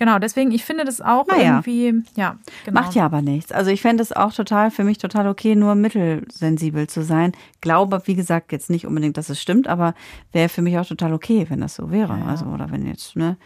[0.00, 1.62] Genau, deswegen, ich finde das auch naja.
[1.62, 2.38] irgendwie, ja.
[2.64, 2.80] Genau.
[2.80, 3.52] Macht ja aber nichts.
[3.52, 7.32] Also ich fände es auch total, für mich total okay, nur mittelsensibel zu sein.
[7.60, 9.92] Glaube, wie gesagt, jetzt nicht unbedingt, dass es stimmt, aber
[10.32, 12.16] wäre für mich auch total okay, wenn das so wäre.
[12.16, 12.24] Ja.
[12.28, 13.36] Also, oder wenn jetzt, ne,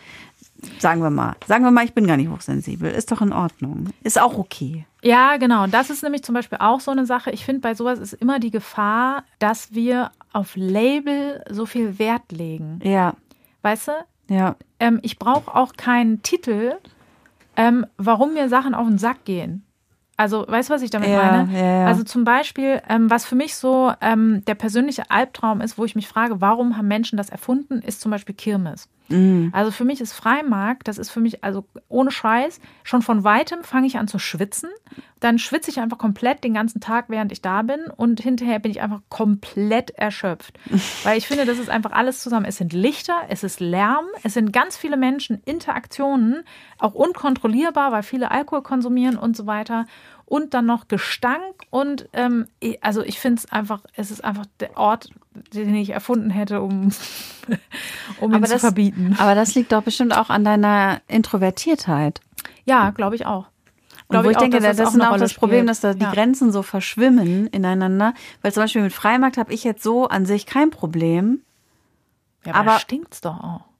[0.79, 2.89] sagen wir mal, sagen wir mal, ich bin gar nicht hochsensibel.
[2.89, 3.89] Ist doch in Ordnung.
[4.05, 4.87] Ist auch okay.
[5.03, 5.67] Ja, genau.
[5.67, 7.33] Das ist nämlich zum Beispiel auch so eine Sache.
[7.33, 12.31] Ich finde, bei sowas ist immer die Gefahr, dass wir auf Label so viel Wert
[12.31, 12.79] legen.
[12.85, 13.15] Ja.
[13.63, 13.93] Weißt du?
[14.29, 14.57] Ja.
[14.81, 16.75] Ähm, ich brauche auch keinen Titel,
[17.57, 19.65] ähm, warum mir Sachen auf den Sack gehen.
[20.17, 21.53] Also, weißt du, was ich damit ja, meine?
[21.53, 21.87] Ja, ja.
[21.87, 25.97] Also zum Beispiel, ähm, was für mich so ähm, der persönliche Albtraum ist, wo ich
[25.97, 28.89] mich frage, warum haben Menschen das erfunden, ist zum Beispiel Kirmes.
[29.09, 29.51] Mhm.
[29.53, 33.63] Also für mich ist Freimarkt, das ist für mich, also ohne Scheiß, schon von weitem
[33.63, 34.71] fange ich an zu schwitzen.
[35.21, 37.87] Dann schwitze ich einfach komplett den ganzen Tag, während ich da bin.
[37.97, 40.59] Und hinterher bin ich einfach komplett erschöpft.
[41.05, 42.47] Weil ich finde, das ist einfach alles zusammen.
[42.47, 46.45] Es sind Lichter, es ist Lärm, es sind ganz viele Menschen, Interaktionen,
[46.79, 49.87] auch unkontrollierbar, weil viele Alkohol konsumieren und so weiter
[50.27, 52.47] und dann noch Gestank und ähm,
[52.81, 55.11] also ich finde es einfach, es ist einfach der Ort,
[55.53, 56.93] den ich erfunden hätte, um,
[58.21, 59.17] um ihn aber zu das, verbieten.
[59.19, 62.21] Aber das liegt doch bestimmt auch an deiner Introvertiertheit.
[62.65, 63.47] Ja, glaube ich auch.
[64.09, 66.13] Und wo ich auch, denke, das, das ist auch das Problem, dass da die ja.
[66.13, 68.15] Grenzen so verschwimmen ineinander.
[68.43, 71.41] Weil zum Beispiel mit Freimarkt habe ich jetzt so an sich kein Problem.
[72.45, 73.74] Ja, aber, aber stinkt's doch auch.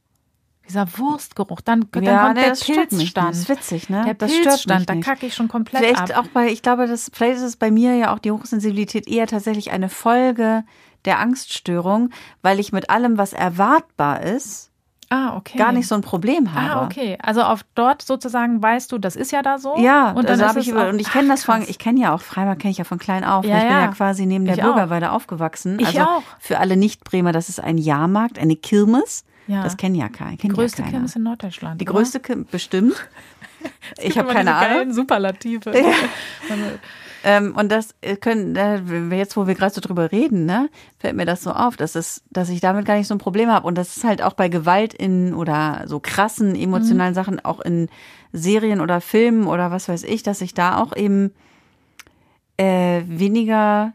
[0.69, 3.31] Dieser Wurstgeruch, dann, dann ja, kommt nee, der Pilzstand.
[3.31, 4.03] Das ist witzig, ne?
[4.07, 6.25] Der das Pilzstand, da kacke ich schon komplett vielleicht ab.
[6.25, 9.27] auch bei, ich glaube, das, vielleicht ist es bei mir ja auch die Hochsensibilität eher
[9.27, 10.65] tatsächlich eine Folge
[11.05, 14.71] der Angststörung, weil ich mit allem, was erwartbar ist,
[15.11, 15.59] Ah, okay.
[15.59, 16.81] gar nicht so ein Problem ah, habe.
[16.81, 17.19] Ah, okay.
[17.23, 19.77] Also auf dort sozusagen weißt du, das ist ja da so.
[19.79, 22.15] Ja, und dann also habe ich über, und ich kenne das von, ich kenne ja
[22.15, 23.45] auch Freiburg kenne ich ja von klein auf.
[23.45, 23.81] Ja, ich bin ja.
[23.83, 25.17] ja quasi neben der ich Bürgerweide auch.
[25.17, 25.79] aufgewachsen.
[25.79, 26.23] Ich also auch.
[26.41, 29.25] für alle Nicht-Bremer, das ist ein Jahrmarkt, eine Kirmes.
[29.47, 29.63] Ja.
[29.63, 30.37] Das kennen ja keiner.
[30.37, 31.81] Die größte ja Kirmes in Norddeutschland.
[31.81, 31.99] Die oder?
[31.99, 32.95] größte Kirmes, bestimmt.
[34.01, 34.93] ich habe keine Ahnung.
[34.93, 35.77] Superlative.
[35.79, 35.93] Ja.
[37.25, 38.55] ähm, und das äh, können,
[39.13, 42.23] jetzt wo wir gerade so drüber reden, ne, fällt mir das so auf, dass es,
[42.31, 43.67] dass ich damit gar nicht so ein Problem habe.
[43.67, 47.17] Und das ist halt auch bei Gewalt in oder so krassen emotionalen mhm.
[47.17, 47.89] Sachen, auch in
[48.33, 51.33] Serien oder Filmen oder was weiß ich, dass ich da auch eben
[52.57, 53.93] äh, weniger,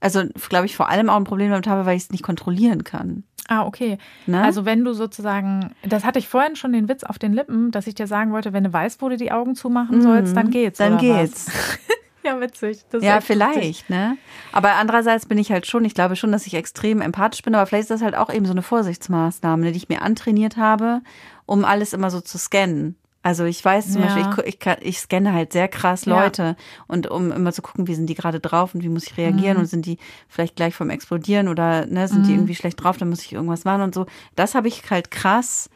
[0.00, 2.84] also glaube ich vor allem auch ein Problem damit habe, weil ich es nicht kontrollieren
[2.84, 3.24] kann.
[3.48, 3.98] Ah, okay.
[4.26, 4.42] Ne?
[4.42, 7.88] Also wenn du sozusagen, das hatte ich vorhin schon den Witz auf den Lippen, dass
[7.88, 10.02] ich dir sagen wollte, wenn du weißt, wo du die Augen zumachen mhm.
[10.02, 10.78] sollst, dann geht's.
[10.78, 11.50] Dann geht's.
[12.22, 12.84] ja, witzig.
[13.00, 13.88] ja, vielleicht, witzig.
[13.88, 14.16] ne?
[14.52, 17.66] Aber andererseits bin ich halt schon, ich glaube schon, dass ich extrem empathisch bin, aber
[17.66, 21.00] vielleicht ist das halt auch eben so eine Vorsichtsmaßnahme, die ich mir antrainiert habe,
[21.44, 22.94] um alles immer so zu scannen.
[23.22, 24.14] Also ich weiß zum ja.
[24.14, 26.56] Beispiel, ich, ich, ich scanne halt sehr krass Leute ja.
[26.86, 29.56] und um immer zu gucken, wie sind die gerade drauf und wie muss ich reagieren
[29.56, 29.60] mhm.
[29.60, 32.26] und sind die vielleicht gleich vom Explodieren oder ne, sind mhm.
[32.26, 34.06] die irgendwie schlecht drauf, dann muss ich irgendwas machen und so.
[34.36, 35.68] Das habe ich halt krass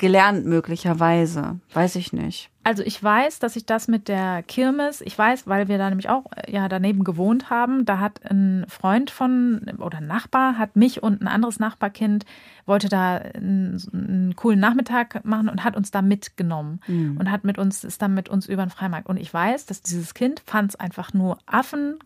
[0.00, 1.60] gelernt möglicherweise.
[1.74, 2.50] Weiß ich nicht.
[2.64, 6.08] Also ich weiß, dass ich das mit der Kirmes, ich weiß, weil wir da nämlich
[6.08, 10.74] auch äh, ja daneben gewohnt haben, da hat ein Freund von oder ein Nachbar hat
[10.74, 12.24] mich und ein anderes Nachbarkind
[12.64, 17.18] wollte da einen, einen coolen Nachmittag machen und hat uns da mitgenommen mhm.
[17.18, 19.82] und hat mit uns ist dann mit uns über den Freimarkt und ich weiß, dass
[19.82, 21.98] dieses Kind fand es einfach nur Affen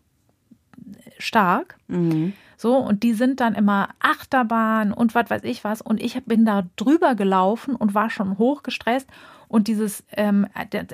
[1.18, 1.76] stark.
[1.86, 2.32] Mhm.
[2.56, 5.80] So, und die sind dann immer Achterbahn und was weiß ich was.
[5.80, 9.08] Und ich bin da drüber gelaufen und war schon hochgestresst.
[9.48, 10.46] Und dieses, ähm,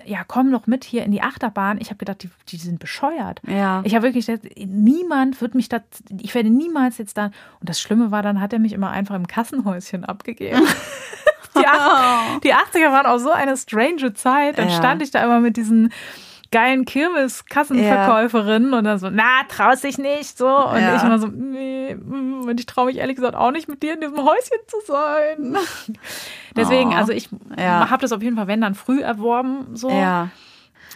[0.04, 1.80] ja, komm doch mit hier in die Achterbahn.
[1.80, 3.40] Ich habe gedacht, die, die sind bescheuert.
[3.46, 3.80] Ja.
[3.84, 5.80] Ich habe wirklich gedacht, niemand wird mich da,
[6.20, 7.26] ich werde niemals jetzt da.
[7.60, 10.66] Und das Schlimme war, dann hat er mich immer einfach im Kassenhäuschen abgegeben.
[11.54, 11.64] die,
[12.44, 14.58] die 80er waren auch so eine strange Zeit.
[14.58, 14.76] Dann ja.
[14.76, 15.92] stand ich da immer mit diesen
[16.50, 18.78] geilen Kirmes-Kassenverkäuferin ja.
[18.78, 20.48] und dann so, na, traust dich nicht, so.
[20.48, 20.96] Und ja.
[20.96, 23.94] ich immer so, nee, mm, und ich traue mich ehrlich gesagt auch nicht, mit dir
[23.94, 25.56] in diesem Häuschen zu sein.
[26.56, 26.96] Deswegen, oh.
[26.96, 27.88] also ich ja.
[27.90, 29.90] habe das auf jeden Fall, wenn dann früh erworben, so.
[29.90, 30.28] Ja.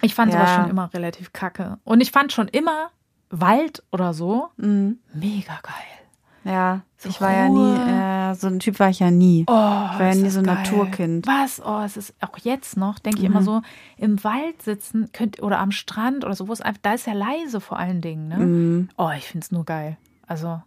[0.02, 1.78] Ich fand sowas schon immer relativ kacke.
[1.84, 2.90] Und ich fand schon immer
[3.30, 4.98] Wald oder so mhm.
[5.14, 6.03] mega geil.
[6.44, 9.44] Ja, so ich war ja nie, äh, so ein Typ war ich ja nie.
[9.46, 10.56] Oh, ich war ja nie so ein geil.
[10.56, 11.26] Naturkind.
[11.26, 11.60] Was?
[11.64, 13.24] Oh, es ist auch jetzt noch, denke mhm.
[13.24, 13.44] ich immer mhm.
[13.44, 13.62] so,
[13.96, 17.14] im Wald sitzen könnt, oder am Strand oder so, wo es einfach, da ist ja
[17.14, 18.28] leise vor allen Dingen.
[18.28, 18.36] Ne?
[18.38, 18.88] Mhm.
[18.96, 19.96] Oh, ich finde es nur geil.
[20.26, 20.60] Also,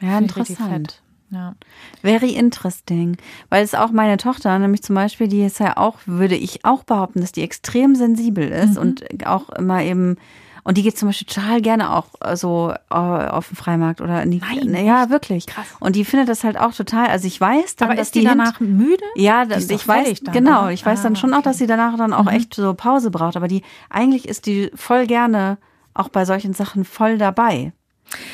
[0.00, 1.02] ja, interessant.
[1.30, 1.54] Ja.
[2.02, 3.16] Very interesting.
[3.48, 6.84] Weil es auch meine Tochter, nämlich zum Beispiel, die ist ja auch, würde ich auch
[6.84, 8.80] behaupten, dass die extrem sensibel ist mhm.
[8.80, 10.16] und auch immer eben
[10.64, 14.22] und die geht zum Beispiel total gerne auch äh, so äh, auf dem Freimarkt oder
[14.22, 14.38] in die.
[14.38, 15.46] Nein, ja, wirklich.
[15.46, 15.66] Krass.
[15.78, 17.08] Und die findet das halt auch total.
[17.08, 19.04] Also ich weiß dann, Aber dass ist die, die danach müde?
[19.14, 20.62] Ja, ich weiß dann, genau.
[20.62, 20.72] Oder?
[20.72, 21.38] Ich weiß dann ah, schon okay.
[21.38, 22.30] auch, dass sie danach dann auch mhm.
[22.30, 23.36] echt so Pause braucht.
[23.36, 25.58] Aber die eigentlich ist die voll gerne
[25.92, 27.72] auch bei solchen Sachen voll dabei.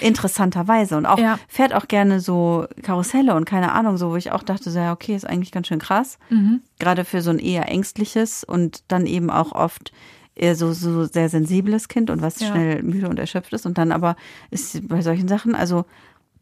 [0.01, 0.97] Interessanterweise.
[0.97, 1.39] Und auch ja.
[1.49, 4.93] fährt auch gerne so Karusselle und keine Ahnung, so, wo ich auch dachte, so, ja,
[4.93, 6.19] okay, ist eigentlich ganz schön krass.
[6.29, 6.61] Mhm.
[6.79, 9.93] Gerade für so ein eher ängstliches und dann eben auch oft
[10.41, 12.49] eher so, so sehr sensibles Kind und was ja.
[12.49, 13.67] schnell müde und erschöpft ist.
[13.67, 14.17] Und dann aber
[14.51, 15.85] ist bei solchen Sachen, also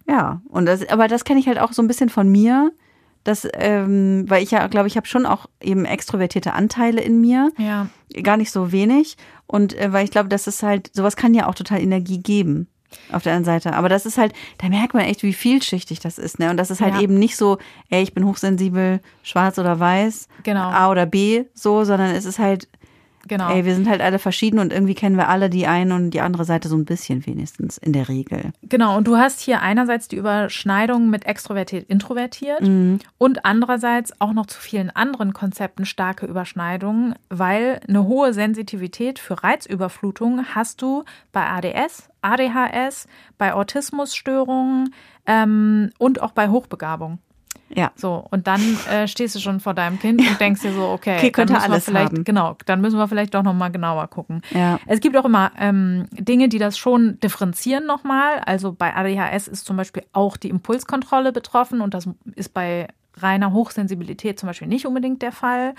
[0.06, 2.72] ja, und das, aber das kenne ich halt auch so ein bisschen von mir.
[3.24, 7.50] Das, ähm, weil ich ja, glaube ich, habe schon auch eben extrovertierte Anteile in mir.
[7.58, 7.88] Ja.
[8.22, 9.16] Gar nicht so wenig.
[9.46, 12.68] Und äh, weil ich glaube, das ist halt, sowas kann ja auch total Energie geben
[13.12, 13.74] auf der anderen Seite.
[13.74, 16.38] Aber das ist halt, da merkt man echt, wie vielschichtig das ist.
[16.38, 16.48] Ne?
[16.48, 17.00] Und das ist halt ja.
[17.00, 17.58] eben nicht so,
[17.90, 20.70] ey, ich bin hochsensibel, schwarz oder weiß, genau.
[20.70, 22.68] A oder B, so, sondern es ist halt
[23.28, 23.50] Genau.
[23.50, 26.20] Ey, wir sind halt alle verschieden und irgendwie kennen wir alle die eine und die
[26.20, 28.52] andere Seite so ein bisschen wenigstens in der Regel.
[28.62, 32.98] Genau, und du hast hier einerseits die Überschneidung mit extrovertiert, introvertiert mhm.
[33.18, 39.44] und andererseits auch noch zu vielen anderen Konzepten starke Überschneidungen, weil eine hohe Sensitivität für
[39.44, 44.94] Reizüberflutung hast du bei ADS, ADHS, bei Autismusstörungen
[45.26, 47.18] ähm, und auch bei Hochbegabung.
[47.74, 47.92] Ja.
[47.96, 51.16] So, und dann äh, stehst du schon vor deinem Kind und denkst dir so, okay,
[51.18, 52.24] okay könnte dann alles vielleicht, haben.
[52.24, 54.42] genau, dann müssen wir vielleicht doch nochmal genauer gucken.
[54.50, 54.78] Ja.
[54.86, 58.40] Es gibt auch immer ähm, Dinge, die das schon differenzieren nochmal.
[58.46, 62.88] Also bei ADHS ist zum Beispiel auch die Impulskontrolle betroffen und das ist bei
[63.22, 65.74] reiner Hochsensibilität zum Beispiel nicht unbedingt der Fall.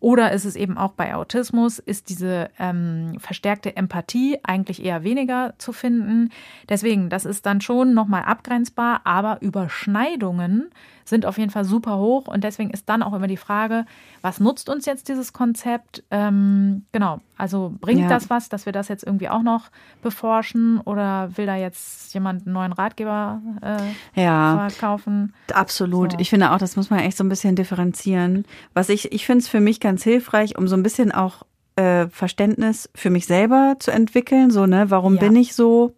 [0.00, 5.54] Oder ist es eben auch bei Autismus, ist diese ähm, verstärkte Empathie eigentlich eher weniger
[5.58, 6.30] zu finden.
[6.68, 10.70] Deswegen, das ist dann schon nochmal abgrenzbar, aber Überschneidungen
[11.10, 13.84] sind auf jeden Fall super hoch und deswegen ist dann auch immer die Frage,
[14.22, 16.02] was nutzt uns jetzt dieses Konzept?
[16.10, 18.08] Ähm, genau, also bringt ja.
[18.08, 19.70] das was, dass wir das jetzt irgendwie auch noch
[20.02, 25.34] beforschen oder will da jetzt jemand einen neuen Ratgeber äh, ja, verkaufen?
[25.52, 26.12] Absolut.
[26.12, 26.18] So.
[26.20, 28.44] Ich finde auch, das muss man echt so ein bisschen differenzieren.
[28.72, 31.42] Was ich, ich finde es für mich ganz hilfreich, um so ein bisschen auch
[31.76, 34.50] äh, Verständnis für mich selber zu entwickeln.
[34.50, 35.20] So, ne, warum ja.
[35.20, 35.94] bin ich so?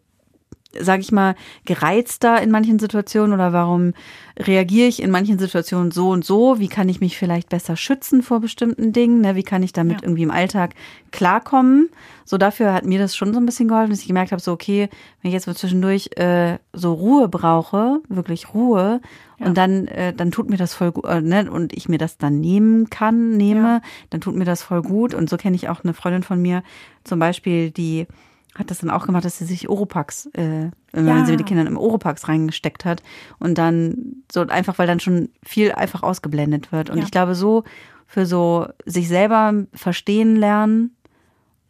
[0.78, 3.92] Sage ich mal, gereizter in manchen Situationen oder warum
[4.38, 6.58] reagiere ich in manchen Situationen so und so?
[6.58, 9.20] Wie kann ich mich vielleicht besser schützen vor bestimmten Dingen?
[9.20, 9.36] Ne?
[9.36, 10.02] Wie kann ich damit ja.
[10.04, 10.74] irgendwie im Alltag
[11.10, 11.90] klarkommen?
[12.24, 14.52] So dafür hat mir das schon so ein bisschen geholfen, dass ich gemerkt habe, so
[14.52, 14.88] okay,
[15.20, 19.00] wenn ich jetzt mal zwischendurch äh, so Ruhe brauche, wirklich Ruhe,
[19.38, 19.46] ja.
[19.46, 21.50] und dann äh, dann tut mir das voll gut, äh, ne?
[21.50, 23.80] und ich mir das dann nehmen kann, nehme, ja.
[24.10, 25.14] dann tut mir das voll gut.
[25.14, 26.62] Und so kenne ich auch eine Freundin von mir,
[27.04, 28.06] zum Beispiel, die
[28.54, 31.24] hat das dann auch gemacht, dass sie sich Oropax, äh, wenn ja.
[31.24, 33.02] sie mit den Kindern im Oropax reingesteckt hat
[33.38, 36.90] und dann so einfach, weil dann schon viel einfach ausgeblendet wird.
[36.90, 37.04] Und ja.
[37.04, 37.64] ich glaube, so
[38.06, 40.94] für so sich selber verstehen lernen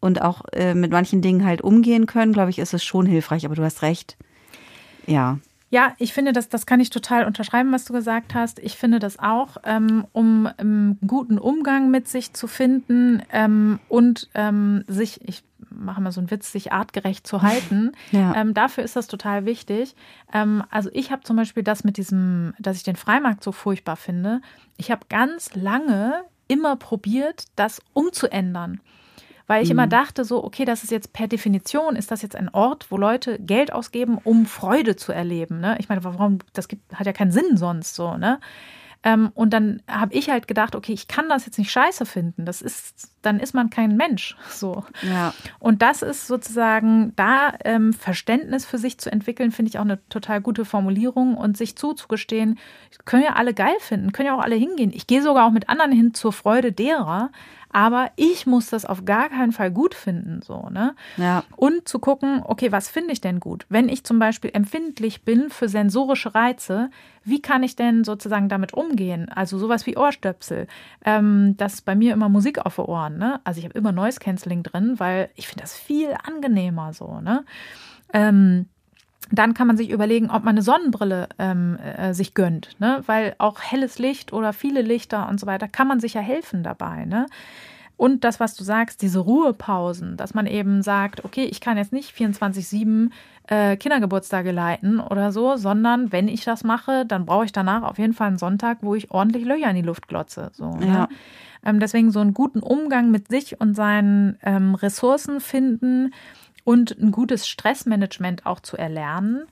[0.00, 3.44] und auch äh, mit manchen Dingen halt umgehen können, glaube ich, ist es schon hilfreich.
[3.44, 4.16] Aber du hast recht.
[5.06, 5.38] Ja.
[5.70, 8.58] Ja, ich finde, das, das kann ich total unterschreiben, was du gesagt hast.
[8.58, 14.28] Ich finde das auch, ähm, um einen guten Umgang mit sich zu finden ähm, und
[14.34, 15.44] ähm, sich, ich
[15.74, 17.92] mache mal so einen Witz, sich artgerecht zu halten.
[18.10, 18.34] Ja.
[18.34, 19.94] Ähm, dafür ist das total wichtig.
[20.32, 23.96] Ähm, also ich habe zum Beispiel das mit diesem, dass ich den Freimarkt so furchtbar
[23.96, 24.42] finde.
[24.76, 28.80] Ich habe ganz lange immer probiert, das umzuändern
[29.46, 29.72] weil ich mhm.
[29.72, 32.96] immer dachte so, okay, das ist jetzt per Definition, ist das jetzt ein Ort, wo
[32.96, 35.60] Leute Geld ausgeben, um Freude zu erleben.
[35.60, 35.76] Ne?
[35.78, 38.40] Ich meine, warum, das gibt, hat ja keinen Sinn sonst so, ne?
[39.04, 42.44] Ähm, und dann habe ich halt gedacht, okay, ich kann das jetzt nicht scheiße finden.
[42.44, 44.36] Das ist, dann ist man kein Mensch.
[44.62, 44.84] So.
[45.02, 45.34] Ja.
[45.58, 50.06] Und das ist sozusagen da ähm, Verständnis für sich zu entwickeln, finde ich auch eine
[50.08, 52.60] total gute Formulierung und sich zuzugestehen,
[53.04, 54.92] können ja alle geil finden, können ja auch alle hingehen.
[54.94, 57.30] Ich gehe sogar auch mit anderen hin zur Freude derer.
[57.72, 60.94] Aber ich muss das auf gar keinen Fall gut finden, so, ne?
[61.16, 61.42] Ja.
[61.56, 63.64] Und zu gucken, okay, was finde ich denn gut?
[63.70, 66.90] Wenn ich zum Beispiel empfindlich bin für sensorische Reize,
[67.24, 69.28] wie kann ich denn sozusagen damit umgehen?
[69.30, 70.66] Also sowas wie Ohrstöpsel.
[71.04, 73.40] Ähm, das ist bei mir immer Musik auf den Ohren, ne?
[73.44, 77.44] Also ich habe immer Noise Cancelling drin, weil ich finde das viel angenehmer so, ne?
[78.12, 78.66] Ähm,
[79.32, 83.02] dann kann man sich überlegen, ob man eine Sonnenbrille ähm, äh, sich gönnt, ne?
[83.06, 86.62] weil auch helles Licht oder viele Lichter und so weiter kann man sich ja helfen
[86.62, 87.06] dabei.
[87.06, 87.26] Ne?
[87.96, 91.92] Und das, was du sagst, diese Ruhepausen, dass man eben sagt, okay, ich kann jetzt
[91.92, 93.10] nicht 24-7
[93.48, 97.98] äh, Kindergeburtstage leiten oder so, sondern wenn ich das mache, dann brauche ich danach auf
[97.98, 100.50] jeden Fall einen Sonntag, wo ich ordentlich Löcher in die Luft glotze.
[100.52, 100.86] So, ne?
[100.86, 101.08] ja.
[101.64, 106.12] ähm, deswegen so einen guten Umgang mit sich und seinen ähm, Ressourcen finden
[106.64, 109.46] und ein gutes Stressmanagement auch zu erlernen.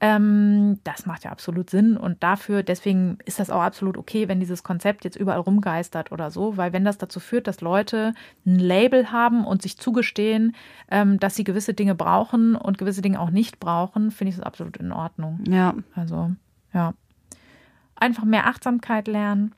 [0.00, 4.40] Ähm, das macht ja absolut Sinn und dafür, deswegen ist das auch absolut okay, wenn
[4.40, 8.12] dieses Konzept jetzt überall rumgeistert oder so, weil wenn das dazu führt, dass Leute
[8.44, 10.56] ein Label haben und sich zugestehen,
[10.90, 14.44] ähm, dass sie gewisse Dinge brauchen und gewisse Dinge auch nicht brauchen, finde ich das
[14.44, 15.42] absolut in Ordnung.
[15.48, 15.74] Ja.
[15.94, 16.32] Also,
[16.72, 16.92] ja.
[17.94, 19.54] Einfach mehr Achtsamkeit lernen.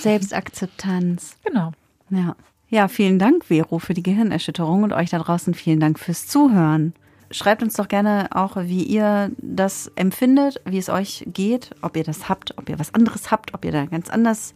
[0.00, 1.38] Selbstakzeptanz.
[1.44, 1.72] Genau.
[2.10, 2.36] Ja.
[2.72, 6.94] Ja, vielen Dank, Vero, für die Gehirnerschütterung und euch da draußen vielen Dank fürs Zuhören.
[7.30, 12.02] Schreibt uns doch gerne auch, wie ihr das empfindet, wie es euch geht, ob ihr
[12.02, 14.54] das habt, ob ihr was anderes habt, ob ihr da ganz anders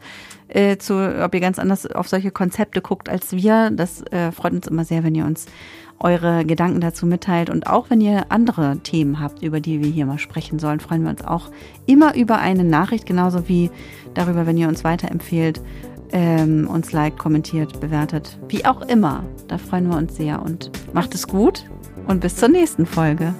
[0.48, 3.70] äh, zu, ob ihr ganz anders auf solche Konzepte guckt als wir.
[3.70, 5.44] Das äh, freut uns immer sehr, wenn ihr uns
[5.98, 7.50] eure Gedanken dazu mitteilt.
[7.50, 11.02] Und auch wenn ihr andere Themen habt, über die wir hier mal sprechen sollen, freuen
[11.02, 11.50] wir uns auch
[11.84, 13.70] immer über eine Nachricht, genauso wie
[14.14, 15.60] darüber, wenn ihr uns weiterempfehlt
[16.12, 18.38] ähm, uns liked, kommentiert, bewertet.
[18.48, 19.24] Wie auch immer.
[19.48, 21.64] Da freuen wir uns sehr und macht es gut
[22.06, 23.34] und bis zur nächsten Folge.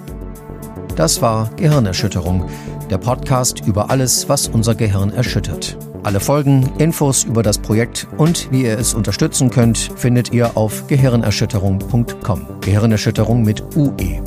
[0.95, 2.49] Das war Gehirnerschütterung,
[2.89, 5.77] der Podcast über alles, was unser Gehirn erschüttert.
[6.03, 10.87] Alle Folgen, Infos über das Projekt und wie ihr es unterstützen könnt, findet ihr auf
[10.87, 12.47] gehirnerschütterung.com.
[12.61, 14.21] Gehirnerschütterung mit UE.